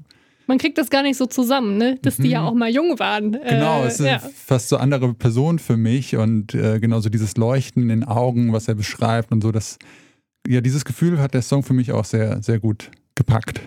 Man 0.49 0.59
kriegt 0.59 0.77
das 0.77 0.89
gar 0.89 1.03
nicht 1.03 1.17
so 1.17 1.25
zusammen, 1.25 1.77
ne? 1.77 1.99
dass 2.01 2.15
die 2.15 2.29
ja 2.29 2.41
auch 2.41 2.53
mal 2.53 2.69
jung 2.69 2.97
waren. 2.99 3.33
Genau, 3.33 3.83
äh, 3.83 3.87
es 3.87 3.97
sind 3.97 4.05
ja. 4.05 4.19
fast 4.19 4.69
so 4.69 4.77
andere 4.77 5.13
Personen 5.13 5.59
für 5.59 5.75
mich 5.75 6.15
und 6.15 6.55
äh, 6.55 6.79
genauso 6.79 7.09
dieses 7.09 7.35
Leuchten 7.35 7.83
in 7.83 7.89
den 7.89 8.03
Augen, 8.05 8.53
was 8.53 8.69
er 8.69 8.75
beschreibt 8.75 9.33
und 9.33 9.41
so, 9.41 9.51
das, 9.51 9.77
ja, 10.47 10.61
dieses 10.61 10.85
Gefühl 10.85 11.19
hat 11.19 11.33
der 11.33 11.41
Song 11.41 11.63
für 11.63 11.73
mich 11.73 11.91
auch 11.91 12.05
sehr, 12.05 12.41
sehr 12.41 12.59
gut 12.59 12.89
gepackt. 13.15 13.59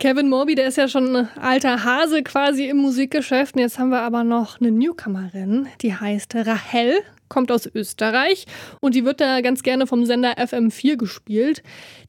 Kevin 0.00 0.28
Morby, 0.28 0.54
der 0.54 0.66
ist 0.66 0.76
ja 0.76 0.88
schon 0.88 1.16
ein 1.16 1.28
alter 1.40 1.82
Hase 1.82 2.22
quasi 2.22 2.68
im 2.68 2.76
Musikgeschäft. 2.78 3.54
Und 3.54 3.62
jetzt 3.62 3.78
haben 3.78 3.90
wir 3.90 4.02
aber 4.02 4.24
noch 4.24 4.60
eine 4.60 4.70
Newcomerin, 4.70 5.68
die 5.80 5.94
heißt 5.94 6.34
Rahel, 6.34 6.94
kommt 7.32 7.50
aus 7.50 7.66
Österreich 7.66 8.44
und 8.80 8.94
die 8.94 9.06
wird 9.06 9.22
da 9.22 9.40
ganz 9.40 9.62
gerne 9.62 9.86
vom 9.86 10.04
Sender 10.04 10.34
FM4 10.34 10.96
gespielt. 10.96 11.62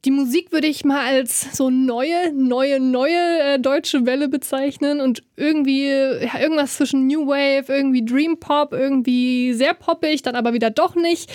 Die 0.04 0.12
Musik 0.12 0.52
würde 0.52 0.68
ich 0.68 0.84
mal 0.84 1.00
als 1.00 1.56
so 1.56 1.70
neue, 1.70 2.34
neue, 2.34 2.82
neue 2.82 3.40
äh, 3.40 3.60
deutsche 3.60 4.06
Welle 4.06 4.28
bezeichnen 4.28 5.00
und 5.00 5.24
irgendwie 5.38 5.88
ja, 5.88 6.42
irgendwas 6.42 6.76
zwischen 6.76 7.08
New 7.08 7.26
Wave, 7.28 7.72
irgendwie 7.74 8.04
Dream 8.04 8.38
Pop, 8.38 8.74
irgendwie 8.74 9.54
sehr 9.54 9.74
poppig, 9.74 10.24
dann 10.24 10.36
aber 10.36 10.52
wieder 10.52 10.70
doch 10.70 10.96
nicht. 10.96 11.32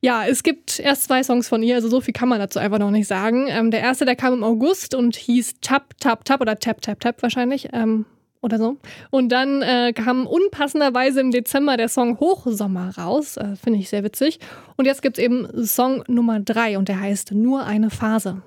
Ja, 0.00 0.24
es 0.26 0.42
gibt 0.42 0.80
erst 0.80 1.04
zwei 1.04 1.22
Songs 1.22 1.46
von 1.46 1.62
ihr, 1.62 1.74
also 1.74 1.90
so 1.90 2.00
viel 2.00 2.14
kann 2.14 2.30
man 2.30 2.38
dazu 2.38 2.58
einfach 2.58 2.78
noch 2.78 2.90
nicht 2.90 3.06
sagen. 3.06 3.48
Ähm, 3.50 3.70
der 3.70 3.80
erste, 3.80 4.06
der 4.06 4.16
kam 4.16 4.32
im 4.32 4.42
August 4.42 4.94
und 4.94 5.14
hieß 5.14 5.56
Tap, 5.60 5.94
Tap, 6.00 6.24
Tap 6.24 6.40
oder 6.40 6.58
Tap, 6.58 6.80
Tap, 6.80 7.00
Tap 7.00 7.22
wahrscheinlich. 7.22 7.68
Ähm, 7.74 8.06
oder 8.42 8.58
so. 8.58 8.76
Und 9.10 9.30
dann 9.30 9.62
äh, 9.62 9.92
kam 9.92 10.26
unpassenderweise 10.26 11.20
im 11.20 11.30
Dezember 11.30 11.76
der 11.76 11.88
Song 11.88 12.18
Hochsommer 12.20 12.96
raus. 12.96 13.36
Äh, 13.36 13.56
Finde 13.56 13.78
ich 13.78 13.88
sehr 13.88 14.04
witzig. 14.04 14.38
Und 14.76 14.86
jetzt 14.86 15.02
gibt 15.02 15.18
es 15.18 15.24
eben 15.24 15.66
Song 15.66 16.02
Nummer 16.08 16.40
drei 16.40 16.78
und 16.78 16.88
der 16.88 17.00
heißt 17.00 17.32
Nur 17.32 17.64
eine 17.64 17.90
Phase. 17.90 18.42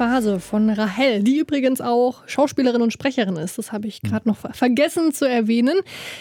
Phase 0.00 0.40
von 0.40 0.70
Rahel, 0.70 1.22
die 1.22 1.36
übrigens 1.36 1.82
auch 1.82 2.26
Schauspielerin 2.26 2.80
und 2.80 2.90
Sprecherin 2.90 3.36
ist. 3.36 3.58
Das 3.58 3.70
habe 3.70 3.86
ich 3.86 4.00
gerade 4.00 4.26
noch 4.26 4.38
ver- 4.38 4.54
vergessen 4.54 5.12
zu 5.12 5.28
erwähnen. 5.28 5.78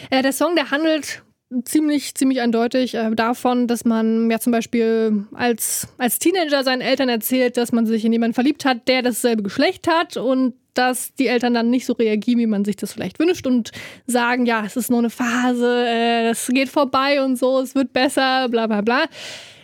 Äh, 0.09 0.21
der 0.21 0.33
Song, 0.33 0.53
der 0.57 0.69
handelt 0.69 1.23
ziemlich, 1.63 2.13
ziemlich 2.13 2.41
eindeutig 2.41 2.95
äh, 2.95 3.09
davon, 3.15 3.67
dass 3.67 3.85
man 3.85 4.29
ja 4.29 4.37
zum 4.39 4.51
Beispiel 4.51 5.23
als, 5.33 5.87
als 5.97 6.19
Teenager 6.19 6.65
seinen 6.65 6.81
Eltern 6.81 7.07
erzählt, 7.07 7.55
dass 7.55 7.71
man 7.71 7.85
sich 7.85 8.03
in 8.03 8.11
jemanden 8.11 8.33
verliebt 8.33 8.65
hat, 8.65 8.85
der 8.89 9.01
dasselbe 9.01 9.43
Geschlecht 9.43 9.87
hat 9.87 10.17
und 10.17 10.55
dass 10.73 11.13
die 11.15 11.27
Eltern 11.27 11.53
dann 11.53 11.69
nicht 11.69 11.85
so 11.85 11.93
reagieren, 11.93 12.39
wie 12.39 12.47
man 12.47 12.65
sich 12.65 12.75
das 12.75 12.91
vielleicht 12.91 13.17
wünscht 13.17 13.47
und 13.47 13.71
sagen, 14.07 14.45
ja, 14.45 14.61
es 14.65 14.75
ist 14.75 14.89
nur 14.89 14.99
eine 14.99 15.09
Phase, 15.09 15.85
äh, 15.87 16.27
das 16.27 16.47
geht 16.49 16.67
vorbei 16.67 17.23
und 17.23 17.37
so, 17.37 17.61
es 17.61 17.75
wird 17.75 17.93
besser, 17.93 18.49
bla 18.49 18.67
bla 18.67 18.81
bla. 18.81 19.05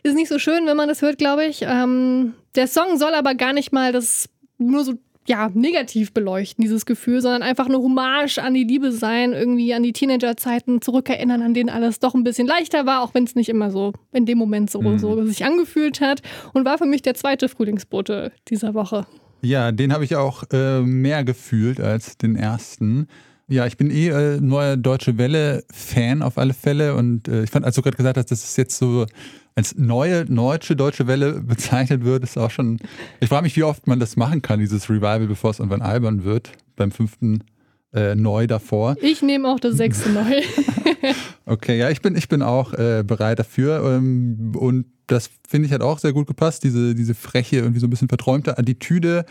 Ist 0.05 0.13
nicht 0.13 0.29
so 0.29 0.37
schön, 0.37 0.67
wenn 0.67 0.77
man 0.77 0.87
das 0.87 1.01
hört, 1.01 1.17
glaube 1.17 1.45
ich. 1.45 1.63
Ähm, 1.63 2.33
der 2.53 2.67
Song 2.67 2.99
soll 2.99 3.15
aber 3.15 3.33
gar 3.33 3.53
nicht 3.53 3.71
mal 3.71 3.91
das 3.91 4.29
nur 4.59 4.83
so 4.83 4.93
ja, 5.25 5.49
negativ 5.51 6.13
beleuchten, 6.13 6.61
dieses 6.61 6.85
Gefühl, 6.85 7.21
sondern 7.21 7.41
einfach 7.41 7.65
eine 7.65 7.79
Hommage 7.79 8.37
an 8.37 8.53
die 8.53 8.65
Liebe 8.65 8.91
sein, 8.91 9.33
irgendwie 9.33 9.73
an 9.73 9.81
die 9.81 9.93
Teenagerzeiten 9.93 10.79
zurückerinnern, 10.79 11.41
an 11.41 11.55
denen 11.55 11.71
alles 11.71 11.97
doch 11.97 12.13
ein 12.13 12.23
bisschen 12.23 12.45
leichter 12.45 12.85
war, 12.85 13.01
auch 13.01 13.15
wenn 13.15 13.23
es 13.23 13.33
nicht 13.33 13.49
immer 13.49 13.71
so 13.71 13.93
in 14.11 14.27
dem 14.27 14.37
Moment 14.37 14.69
so, 14.69 14.95
so 14.99 15.25
sich 15.25 15.43
angefühlt 15.43 16.01
hat. 16.01 16.21
Und 16.53 16.65
war 16.65 16.77
für 16.77 16.85
mich 16.85 17.01
der 17.01 17.15
zweite 17.15 17.49
Frühlingsbote 17.49 18.31
dieser 18.47 18.75
Woche. 18.75 19.07
Ja, 19.41 19.71
den 19.71 19.91
habe 19.91 20.03
ich 20.03 20.15
auch 20.15 20.43
äh, 20.53 20.81
mehr 20.81 21.23
gefühlt 21.23 21.79
als 21.79 22.15
den 22.19 22.35
ersten. 22.35 23.07
Ja, 23.47 23.65
ich 23.65 23.77
bin 23.77 23.89
eh 23.89 24.09
äh, 24.09 24.39
neuer 24.39 24.77
Deutsche 24.77 25.17
Welle-Fan 25.17 26.21
auf 26.21 26.37
alle 26.37 26.53
Fälle 26.53 26.93
und 26.93 27.27
äh, 27.27 27.43
ich 27.43 27.49
fand, 27.49 27.65
als 27.65 27.73
du 27.73 27.81
gerade 27.81 27.97
gesagt 27.97 28.17
hast, 28.17 28.29
dass 28.29 28.43
es 28.43 28.55
jetzt 28.55 28.77
so 28.77 29.07
als 29.55 29.75
neue 29.77 30.25
deutsche 30.25 30.75
Deutsche 30.75 31.07
Welle 31.07 31.41
bezeichnet 31.41 32.03
wird, 32.03 32.23
ist 32.23 32.37
auch 32.37 32.51
schon. 32.51 32.79
Ich 33.21 33.29
frage 33.29 33.43
mich, 33.43 33.55
wie 33.55 33.63
oft 33.63 33.87
man 33.87 33.99
das 33.99 34.17
machen 34.17 34.41
kann, 34.41 34.59
dieses 34.59 34.89
Revival, 34.89 35.27
bevor 35.27 35.51
es 35.51 35.59
irgendwann 35.59 35.81
albern 35.81 36.25
wird, 36.25 36.51
beim 36.75 36.91
fünften 36.91 37.43
äh, 37.93 38.15
Neu 38.15 38.47
davor. 38.47 38.97
Ich 39.01 39.21
nehme 39.21 39.47
auch 39.47 39.59
das 39.59 39.75
sechste 39.77 40.09
neu. 40.09 40.41
Okay, 41.47 41.77
ja, 41.77 41.91
ich 41.91 42.01
bin, 42.01 42.15
ich 42.15 42.27
bin 42.27 42.41
auch 42.41 42.73
äh, 42.73 43.03
bereit 43.05 43.37
dafür. 43.37 43.83
Ähm, 43.85 44.53
und 44.55 44.85
das 45.05 45.29
finde 45.47 45.67
ich 45.67 45.73
hat 45.73 45.81
auch 45.81 45.99
sehr 45.99 46.11
gut 46.11 46.25
gepasst. 46.25 46.63
Diese, 46.63 46.95
diese 46.95 47.13
freche, 47.13 47.57
irgendwie 47.57 47.79
so 47.79 47.85
ein 47.85 47.91
bisschen 47.91 48.09
verträumte 48.09 48.57
Attitüde 48.57 49.25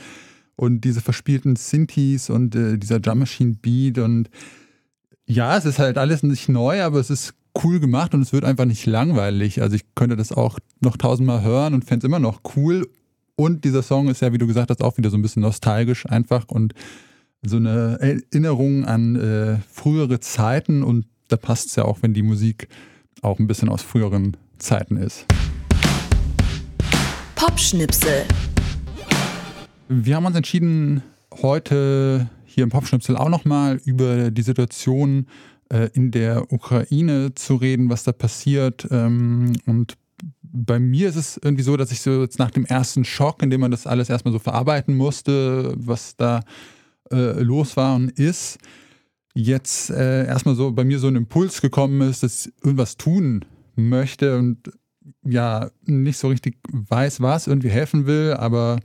und 0.54 0.82
diese 0.82 1.00
verspielten 1.00 1.56
Synthes 1.56 2.30
und 2.30 2.54
äh, 2.54 2.78
dieser 2.78 3.00
Drum 3.00 3.18
Machine 3.18 3.56
Beat. 3.60 3.98
Und 3.98 4.30
ja, 5.26 5.56
es 5.56 5.64
ist 5.64 5.80
halt 5.80 5.98
alles 5.98 6.22
nicht 6.22 6.48
neu, 6.48 6.82
aber 6.82 7.00
es 7.00 7.10
ist 7.10 7.34
cool 7.62 7.80
gemacht 7.80 8.14
und 8.14 8.22
es 8.22 8.32
wird 8.32 8.44
einfach 8.44 8.64
nicht 8.64 8.86
langweilig. 8.86 9.62
Also 9.62 9.76
ich 9.76 9.84
könnte 9.94 10.16
das 10.16 10.32
auch 10.32 10.58
noch 10.80 10.96
tausendmal 10.96 11.42
hören 11.42 11.74
und 11.74 11.84
fände 11.84 12.06
es 12.06 12.08
immer 12.08 12.18
noch 12.18 12.40
cool. 12.56 12.88
Und 13.36 13.64
dieser 13.64 13.82
Song 13.82 14.08
ist 14.08 14.22
ja, 14.22 14.32
wie 14.32 14.38
du 14.38 14.46
gesagt 14.46 14.70
hast, 14.70 14.82
auch 14.82 14.96
wieder 14.96 15.10
so 15.10 15.16
ein 15.16 15.22
bisschen 15.22 15.42
nostalgisch 15.42 16.06
einfach 16.06 16.48
und 16.48 16.74
so 17.42 17.56
eine 17.56 17.98
Erinnerung 18.00 18.84
an 18.84 19.16
äh, 19.16 19.58
frühere 19.70 20.20
Zeiten 20.20 20.82
und 20.82 21.06
da 21.28 21.36
passt 21.36 21.68
es 21.68 21.76
ja 21.76 21.84
auch, 21.84 21.98
wenn 22.02 22.14
die 22.14 22.22
Musik 22.22 22.68
auch 23.22 23.38
ein 23.38 23.46
bisschen 23.46 23.68
aus 23.68 23.82
früheren 23.82 24.36
Zeiten 24.58 24.96
ist. 24.96 25.26
Popschnipsel. 27.34 28.24
Wir 29.88 30.16
haben 30.16 30.26
uns 30.26 30.36
entschieden, 30.36 31.02
heute 31.42 32.28
hier 32.44 32.64
im 32.64 32.70
Popschnipsel 32.70 33.16
auch 33.16 33.28
nochmal 33.28 33.80
über 33.84 34.30
die 34.30 34.42
Situation 34.42 35.26
äh, 35.70 35.88
in 35.92 36.10
der 36.10 36.52
Ukraine 36.52 37.34
zu 37.34 37.56
reden, 37.56 37.90
was 37.90 38.04
da 38.04 38.12
passiert. 38.12 38.86
Ähm, 38.90 39.52
und 39.66 39.96
bei 40.42 40.78
mir 40.78 41.08
ist 41.08 41.16
es 41.16 41.40
irgendwie 41.42 41.64
so, 41.64 41.76
dass 41.76 41.90
ich 41.90 42.00
so 42.00 42.22
jetzt 42.22 42.38
nach 42.38 42.50
dem 42.50 42.64
ersten 42.64 43.04
Schock, 43.04 43.42
in 43.42 43.50
dem 43.50 43.60
man 43.60 43.70
das 43.70 43.86
alles 43.86 44.08
erstmal 44.08 44.32
so 44.32 44.38
verarbeiten 44.38 44.96
musste, 44.96 45.74
was 45.76 46.16
da 46.16 46.40
äh, 47.10 47.40
los 47.42 47.76
war 47.76 47.96
und 47.96 48.10
ist, 48.10 48.58
jetzt 49.34 49.90
äh, 49.90 50.26
erstmal 50.26 50.54
so 50.54 50.72
bei 50.72 50.84
mir 50.84 50.98
so 50.98 51.08
ein 51.08 51.16
Impuls 51.16 51.60
gekommen 51.60 52.00
ist, 52.02 52.22
dass 52.22 52.46
ich 52.46 52.52
irgendwas 52.62 52.96
tun 52.96 53.44
möchte 53.74 54.38
und 54.38 54.70
ja 55.24 55.70
nicht 55.84 56.18
so 56.18 56.28
richtig 56.28 56.58
weiß, 56.70 57.20
was 57.20 57.46
irgendwie 57.46 57.70
helfen 57.70 58.06
will, 58.06 58.34
aber 58.34 58.78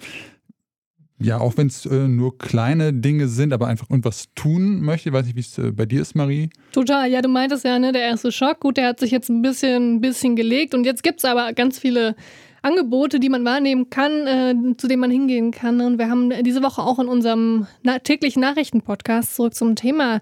ja, 1.21 1.39
auch 1.39 1.57
wenn 1.57 1.67
es 1.67 1.85
äh, 1.85 2.07
nur 2.07 2.37
kleine 2.37 2.93
Dinge 2.93 3.27
sind, 3.27 3.51
aber 3.51 3.67
einfach 3.67 3.89
irgendwas 3.89 4.29
tun 4.35 4.81
möchte. 4.81 5.09
Ich 5.09 5.13
weiß 5.13 5.25
nicht, 5.25 5.35
wie 5.35 5.41
es 5.41 5.57
äh, 5.57 5.71
bei 5.71 5.85
dir 5.85 6.01
ist, 6.01 6.15
Marie. 6.15 6.49
Total, 6.71 7.09
ja, 7.09 7.21
du 7.21 7.29
meintest 7.29 7.65
ja, 7.65 7.77
ne, 7.77 7.91
der 7.91 8.03
erste 8.03 8.31
Schock, 8.31 8.61
gut, 8.61 8.77
der 8.77 8.87
hat 8.87 8.99
sich 8.99 9.11
jetzt 9.11 9.29
ein 9.29 9.41
bisschen, 9.41 9.95
ein 9.95 10.01
bisschen 10.01 10.35
gelegt 10.35 10.73
und 10.73 10.85
jetzt 10.85 11.03
gibt 11.03 11.19
es 11.19 11.25
aber 11.25 11.53
ganz 11.53 11.77
viele 11.77 12.15
Angebote, 12.61 13.19
die 13.19 13.29
man 13.29 13.45
wahrnehmen 13.45 13.89
kann, 13.89 14.27
äh, 14.27 14.55
zu 14.77 14.87
denen 14.87 15.01
man 15.01 15.11
hingehen 15.11 15.51
kann. 15.51 15.81
Und 15.81 15.97
wir 15.97 16.09
haben 16.09 16.31
diese 16.43 16.63
Woche 16.63 16.81
auch 16.81 16.99
in 16.99 17.07
unserem 17.07 17.67
na 17.83 17.99
täglichen 17.99 18.41
Nachrichten-Podcast 18.41 19.35
zurück 19.35 19.55
zum 19.55 19.75
Thema 19.75 20.19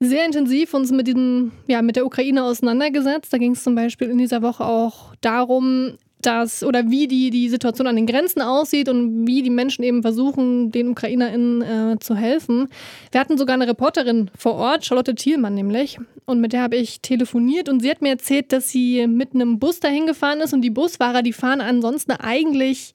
sehr 0.00 0.24
intensiv 0.24 0.72
uns 0.72 0.90
mit 0.90 1.06
diesem, 1.06 1.52
ja, 1.66 1.82
mit 1.82 1.96
der 1.96 2.06
Ukraine 2.06 2.44
auseinandergesetzt. 2.44 3.32
Da 3.32 3.38
ging 3.38 3.52
es 3.52 3.62
zum 3.62 3.74
Beispiel 3.74 4.08
in 4.08 4.18
dieser 4.18 4.40
Woche 4.40 4.64
auch 4.64 5.14
darum, 5.20 5.98
dass 6.22 6.62
oder 6.62 6.90
wie 6.90 7.08
die, 7.08 7.30
die 7.30 7.48
Situation 7.48 7.86
an 7.86 7.96
den 7.96 8.06
Grenzen 8.06 8.40
aussieht 8.42 8.88
und 8.88 9.26
wie 9.26 9.42
die 9.42 9.50
Menschen 9.50 9.82
eben 9.82 10.02
versuchen, 10.02 10.70
den 10.70 10.88
UkrainerInnen 10.88 11.62
äh, 11.62 11.98
zu 12.00 12.14
helfen. 12.14 12.68
Wir 13.10 13.20
hatten 13.20 13.38
sogar 13.38 13.54
eine 13.54 13.68
Reporterin 13.68 14.30
vor 14.36 14.54
Ort, 14.54 14.84
Charlotte 14.84 15.14
Thielmann 15.14 15.54
nämlich, 15.54 15.98
und 16.26 16.40
mit 16.40 16.52
der 16.52 16.62
habe 16.62 16.76
ich 16.76 17.00
telefoniert 17.00 17.68
und 17.68 17.80
sie 17.80 17.90
hat 17.90 18.02
mir 18.02 18.10
erzählt, 18.10 18.52
dass 18.52 18.70
sie 18.70 19.06
mit 19.06 19.34
einem 19.34 19.58
Bus 19.58 19.80
dahin 19.80 20.06
gefahren 20.06 20.40
ist 20.40 20.52
und 20.52 20.62
die 20.62 20.70
Busfahrer, 20.70 21.22
die 21.22 21.32
fahren 21.32 21.60
ansonsten 21.60 22.12
eigentlich 22.12 22.92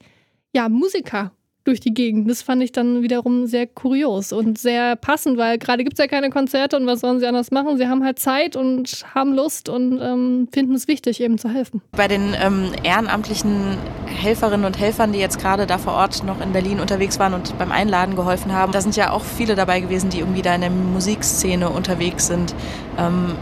ja 0.52 0.68
Musiker 0.68 1.32
durch 1.66 1.80
die 1.80 1.92
Gegend. 1.92 2.30
Das 2.30 2.42
fand 2.42 2.62
ich 2.62 2.72
dann 2.72 3.02
wiederum 3.02 3.46
sehr 3.46 3.66
kurios 3.66 4.32
und 4.32 4.58
sehr 4.58 4.96
passend, 4.96 5.36
weil 5.36 5.58
gerade 5.58 5.84
gibt 5.84 5.98
es 5.98 6.02
ja 6.02 6.06
keine 6.08 6.30
Konzerte 6.30 6.76
und 6.76 6.86
was 6.86 7.00
sollen 7.00 7.18
sie 7.18 7.26
anders 7.26 7.50
machen? 7.50 7.76
Sie 7.76 7.88
haben 7.88 8.04
halt 8.04 8.18
Zeit 8.18 8.56
und 8.56 9.04
haben 9.14 9.34
Lust 9.34 9.68
und 9.68 10.00
ähm, 10.00 10.48
finden 10.52 10.74
es 10.74 10.88
wichtig, 10.88 11.20
eben 11.20 11.38
zu 11.38 11.48
helfen. 11.48 11.82
Bei 11.92 12.08
den 12.08 12.34
ähm, 12.40 12.70
ehrenamtlichen 12.82 13.78
Helferinnen 14.06 14.64
und 14.64 14.78
Helfern, 14.78 15.12
die 15.12 15.18
jetzt 15.18 15.38
gerade 15.38 15.66
da 15.66 15.78
vor 15.78 15.94
Ort 15.94 16.24
noch 16.24 16.40
in 16.40 16.52
Berlin 16.52 16.80
unterwegs 16.80 17.18
waren 17.18 17.34
und 17.34 17.58
beim 17.58 17.72
Einladen 17.72 18.16
geholfen 18.16 18.52
haben, 18.52 18.72
da 18.72 18.80
sind 18.80 18.96
ja 18.96 19.10
auch 19.10 19.24
viele 19.24 19.56
dabei 19.56 19.80
gewesen, 19.80 20.10
die 20.10 20.20
irgendwie 20.20 20.42
da 20.42 20.54
in 20.54 20.60
der 20.60 20.70
Musikszene 20.70 21.68
unterwegs 21.68 22.28
sind. 22.28 22.54
Ähm, 22.98 23.34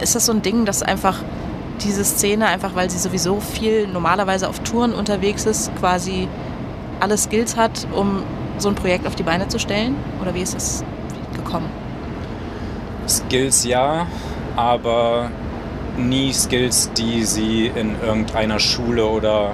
ist 0.00 0.14
das 0.14 0.26
so 0.26 0.32
ein 0.32 0.42
Ding, 0.42 0.64
dass 0.64 0.82
einfach 0.82 1.22
diese 1.82 2.04
Szene, 2.04 2.46
einfach 2.46 2.74
weil 2.74 2.90
sie 2.90 2.98
sowieso 2.98 3.40
viel 3.40 3.86
normalerweise 3.88 4.48
auf 4.48 4.60
Touren 4.60 4.92
unterwegs 4.92 5.46
ist, 5.46 5.74
quasi 5.76 6.28
alle 7.00 7.16
Skills 7.16 7.56
hat, 7.56 7.86
um 7.94 8.22
so 8.58 8.68
ein 8.68 8.74
Projekt 8.74 9.06
auf 9.06 9.14
die 9.14 9.22
Beine 9.22 9.48
zu 9.48 9.58
stellen? 9.58 9.96
Oder 10.20 10.34
wie 10.34 10.42
ist 10.42 10.54
das 10.54 10.84
gekommen? 11.34 11.68
Skills 13.08 13.64
ja, 13.64 14.06
aber 14.56 15.30
nie 15.96 16.32
Skills, 16.32 16.90
die 16.92 17.24
sie 17.24 17.66
in 17.66 18.00
irgendeiner 18.00 18.58
Schule 18.58 19.06
oder 19.06 19.52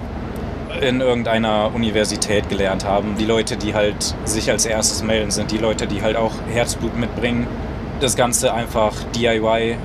in 0.81 1.01
irgendeiner 1.01 1.71
Universität 1.75 2.49
gelernt 2.49 2.85
haben. 2.85 3.17
Die 3.19 3.25
Leute, 3.25 3.57
die 3.57 3.75
halt 3.75 4.15
sich 4.25 4.51
als 4.51 4.67
erstes 4.67 5.03
melden, 5.03 5.31
sind 5.31 5.51
die 5.51 5.59
Leute, 5.59 5.87
die 5.87 6.03
halt 6.03 6.17
auch 6.17 6.33
Herzblut 6.53 6.97
mitbringen. 6.97 7.47
Das 8.01 8.17
Ganze 8.17 8.53
einfach 8.53 8.93
DIY, 9.15 9.77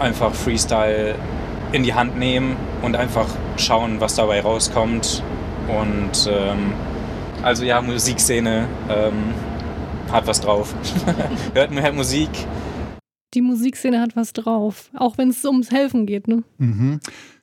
einfach 0.00 0.32
Freestyle 0.32 1.14
in 1.72 1.82
die 1.82 1.92
Hand 1.92 2.18
nehmen 2.18 2.56
und 2.80 2.96
einfach 2.96 3.26
schauen, 3.56 4.00
was 4.00 4.14
dabei 4.14 4.40
rauskommt. 4.40 5.22
Und 5.68 6.28
ähm, 6.30 6.72
also 7.42 7.64
ja, 7.64 7.80
Musikszene 7.80 8.66
ähm, 8.88 9.34
hat 10.10 10.26
was 10.26 10.40
drauf. 10.40 10.74
hört, 11.54 11.70
hört 11.70 11.94
Musik. 11.94 12.30
Die 13.34 13.42
Musikszene 13.42 14.00
hat 14.00 14.16
was 14.16 14.32
drauf, 14.32 14.90
auch 14.96 15.18
wenn 15.18 15.28
es 15.28 15.44
ums 15.44 15.70
Helfen 15.70 16.06
geht. 16.06 16.28
Ne? 16.28 16.42
Mhm. 16.56 17.00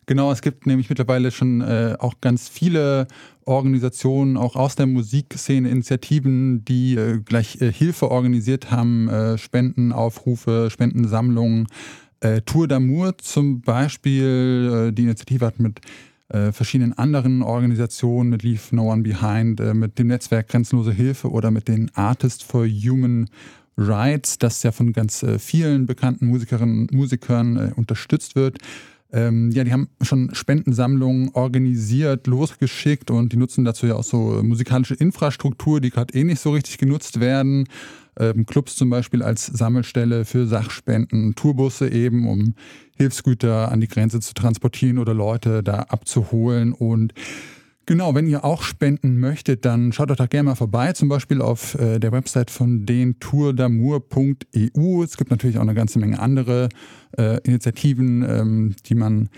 Genau, 0.08 0.32
es 0.32 0.42
gibt 0.42 0.68
nämlich 0.68 0.90
mittlerweile 0.90 1.32
schon 1.32 1.62
äh, 1.62 1.96
auch 2.00 2.16
ganz 2.22 2.48
viele 2.48 3.08
Organisationen, 3.46 4.38
auch 4.38 4.56
aus 4.56 4.76
der 4.76 4.86
Musikszene, 4.86 5.70
Initiativen, 5.70 6.64
die 6.66 6.96
äh, 6.96 7.20
gleich 7.22 7.60
äh, 7.62 7.72
Hilfe 7.72 8.12
organisiert 8.12 8.70
haben, 8.72 9.10
äh, 9.10 9.38
Spendenaufrufe, 9.38 10.70
Spendensammlungen. 10.70 11.68
Äh, 12.20 12.42
Tour 12.42 12.66
d'Amour 12.66 13.18
zum 13.18 13.62
Beispiel, 13.62 14.90
äh, 14.90 14.92
die 14.94 15.04
Initiative 15.04 15.46
hat 15.46 15.60
mit 15.60 15.82
äh, 16.30 16.52
verschiedenen 16.52 16.94
anderen 16.94 17.42
Organisationen, 17.42 18.30
mit 18.30 18.44
Leave 18.44 18.76
No 18.76 18.92
One 18.92 19.04
Behind, 19.04 19.60
äh, 19.60 19.74
mit 19.74 20.00
dem 20.00 20.08
Netzwerk 20.08 20.50
Grenzenlose 20.50 20.92
Hilfe 20.92 21.30
oder 21.30 21.52
mit 21.52 21.68
den 21.68 21.92
Artists 21.96 22.44
for 22.44 22.66
Human 22.66 23.30
Rights, 23.78 24.38
das 24.40 24.64
ja 24.64 24.72
von 24.72 24.94
ganz 24.94 25.24
äh, 25.24 25.38
vielen 25.38 25.86
bekannten 25.86 26.28
Musikerinnen 26.28 26.82
und 26.82 26.94
Musikern 26.94 27.58
äh, 27.58 27.72
unterstützt 27.76 28.36
wird. 28.36 28.58
Ähm, 29.12 29.52
ja, 29.52 29.64
die 29.64 29.72
haben 29.72 29.90
schon 30.02 30.34
Spendensammlungen 30.34 31.30
organisiert, 31.34 32.28
losgeschickt 32.28 33.12
und 33.12 33.32
die 33.32 33.38
nutzen 33.38 33.64
dazu 33.64 33.86
ja 33.86 33.96
auch 33.96 34.04
so 34.04 34.42
musikalische 34.44 34.96
Infrastruktur, 34.96 35.80
die 35.80 35.90
gerade 35.90 36.14
eh 36.14 36.24
nicht 36.24 36.42
so 36.42 36.52
richtig 36.52 36.78
genutzt 36.78 37.20
werden. 37.20 37.68
Ähm, 38.20 38.46
Clubs 38.46 38.76
zum 38.76 38.90
Beispiel 38.90 39.24
als 39.24 39.46
Sammelstelle 39.46 40.26
für 40.26 40.48
Sachspenden, 40.48 41.36
Tourbusse 41.36 41.92
eben, 41.92 42.28
um 42.28 42.56
Hilfsgüter 42.98 43.72
an 43.72 43.82
die 43.82 43.88
Grenze 43.88 44.20
zu 44.20 44.34
transportieren 44.34 45.00
oder 45.00 45.14
Leute 45.14 45.64
da 45.64 45.80
abzuholen 45.82 46.74
und 46.74 47.14
Genau, 47.88 48.16
wenn 48.16 48.26
ihr 48.26 48.44
auch 48.44 48.64
spenden 48.64 49.20
möchtet, 49.20 49.64
dann 49.64 49.94
schaut 49.94 50.10
doch 50.10 50.16
da 50.16 50.26
gerne 50.26 50.50
mal 50.50 50.56
vorbei, 50.56 50.94
zum 50.94 51.08
Beispiel 51.08 51.40
auf 51.40 51.76
äh, 51.76 52.00
der 52.00 52.12
Website 52.12 52.50
von 52.50 52.88
den 52.88 53.20
tourdamour.eu. 53.20 55.04
Es 55.04 55.18
gibt 55.18 55.30
natürlich 55.30 55.60
auch 55.60 55.62
eine 55.62 55.76
ganze 55.76 56.00
Menge 56.00 56.18
andere 56.18 56.70
äh, 57.16 57.40
Initiativen, 57.44 58.24
ähm, 58.28 58.76
die 58.88 58.96
man 58.96 59.30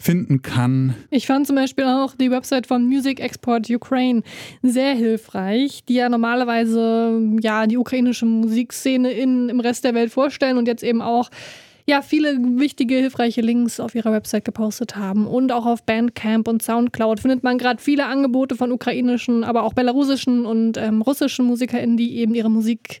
finden 0.00 0.42
kann. 0.42 0.94
Ich 1.10 1.26
fand 1.26 1.46
zum 1.46 1.56
Beispiel 1.56 1.84
auch 1.84 2.14
die 2.14 2.30
Website 2.30 2.66
von 2.66 2.86
Music 2.86 3.20
Export 3.20 3.68
Ukraine 3.70 4.22
sehr 4.62 4.94
hilfreich, 4.94 5.84
die 5.88 5.94
ja 5.94 6.08
normalerweise 6.08 7.20
ja 7.40 7.66
die 7.66 7.78
ukrainische 7.78 8.26
Musikszene 8.26 9.12
in, 9.12 9.48
im 9.48 9.60
Rest 9.60 9.84
der 9.84 9.94
Welt 9.94 10.12
vorstellen 10.12 10.58
und 10.58 10.66
jetzt 10.66 10.82
eben 10.82 11.02
auch 11.02 11.30
ja, 11.86 12.00
viele 12.00 12.38
wichtige, 12.58 12.94
hilfreiche 12.94 13.42
Links 13.42 13.78
auf 13.78 13.94
ihrer 13.94 14.10
Website 14.10 14.44
gepostet 14.44 14.96
haben. 14.96 15.26
Und 15.26 15.52
auch 15.52 15.66
auf 15.66 15.84
Bandcamp 15.84 16.48
und 16.48 16.62
Soundcloud 16.62 17.20
findet 17.20 17.42
man 17.42 17.58
gerade 17.58 17.82
viele 17.82 18.06
Angebote 18.06 18.56
von 18.56 18.72
ukrainischen, 18.72 19.44
aber 19.44 19.64
auch 19.64 19.74
belarusischen 19.74 20.46
und 20.46 20.78
ähm, 20.78 21.02
russischen 21.02 21.44
MusikerInnen, 21.44 21.98
die 21.98 22.16
eben 22.16 22.34
ihre 22.34 22.50
Musik 22.50 23.00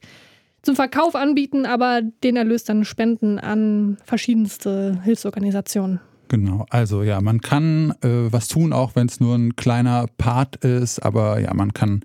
zum 0.60 0.76
Verkauf 0.76 1.14
anbieten, 1.14 1.66
aber 1.66 2.02
den 2.02 2.36
Erlös 2.36 2.64
dann 2.64 2.84
spenden 2.84 3.38
an 3.38 3.96
verschiedenste 4.04 5.00
Hilfsorganisationen. 5.02 6.00
Genau, 6.34 6.66
also 6.68 7.04
ja, 7.04 7.20
man 7.20 7.40
kann 7.40 7.92
äh, 8.02 8.32
was 8.32 8.48
tun, 8.48 8.72
auch 8.72 8.96
wenn 8.96 9.06
es 9.06 9.20
nur 9.20 9.36
ein 9.36 9.54
kleiner 9.54 10.06
Part 10.18 10.56
ist, 10.64 10.98
aber 10.98 11.38
ja, 11.38 11.54
man 11.54 11.72
kann 11.72 12.00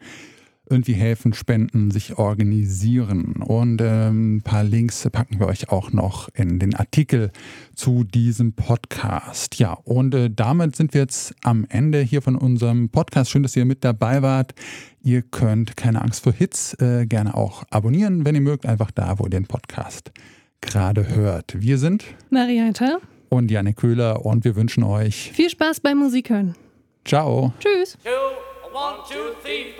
irgendwie 0.69 0.93
helfen, 0.93 1.33
spenden, 1.33 1.89
sich 1.89 2.19
organisieren. 2.19 3.37
Und 3.37 3.81
ähm, 3.81 4.35
ein 4.35 4.41
paar 4.43 4.63
Links 4.63 5.09
packen 5.11 5.39
wir 5.39 5.47
euch 5.47 5.69
auch 5.69 5.93
noch 5.93 6.29
in 6.35 6.59
den 6.59 6.75
Artikel 6.75 7.31
zu 7.73 8.03
diesem 8.03 8.53
Podcast. 8.53 9.57
Ja, 9.57 9.73
und 9.73 10.13
äh, 10.13 10.29
damit 10.29 10.75
sind 10.75 10.93
wir 10.93 11.01
jetzt 11.01 11.33
am 11.41 11.65
Ende 11.67 11.99
hier 11.99 12.21
von 12.21 12.35
unserem 12.35 12.89
Podcast. 12.89 13.31
Schön, 13.31 13.41
dass 13.41 13.55
ihr 13.55 13.65
mit 13.65 13.83
dabei 13.83 14.21
wart. 14.21 14.53
Ihr 15.01 15.23
könnt 15.23 15.75
keine 15.75 16.03
Angst 16.03 16.21
vor 16.21 16.33
Hits 16.33 16.75
äh, 16.75 17.07
gerne 17.07 17.33
auch 17.33 17.63
abonnieren, 17.71 18.25
wenn 18.25 18.35
ihr 18.35 18.41
mögt, 18.41 18.67
einfach 18.67 18.91
da, 18.91 19.17
wo 19.17 19.23
ihr 19.23 19.31
den 19.31 19.47
Podcast 19.47 20.11
gerade 20.61 21.15
hört. 21.15 21.59
Wir 21.59 21.79
sind 21.79 22.03
Marietta 22.29 22.99
und 23.29 23.51
Janik 23.51 23.77
Köhler 23.77 24.25
und 24.25 24.43
wir 24.43 24.55
wünschen 24.55 24.83
euch 24.83 25.31
viel 25.31 25.49
Spaß 25.49 25.79
beim 25.79 25.97
Musik 25.99 26.29
hören. 26.29 26.55
Ciao. 27.05 27.53
Tschüss. 27.59 27.97
Two, 28.03 28.09
one, 28.73 28.97
two, 29.07 29.33
three, 29.41 29.73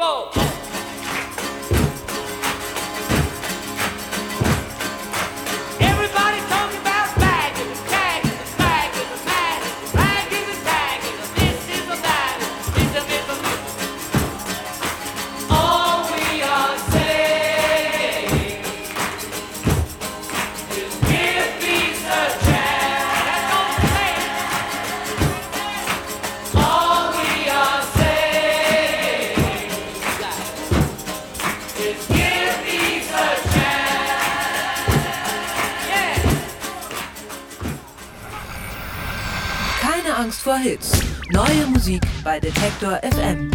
Vor 40.49 40.57
Hits. 40.57 40.93
Neue 41.31 41.67
Musik 41.67 42.01
bei 42.23 42.39
Detektor 42.39 42.99
FM. 43.03 43.51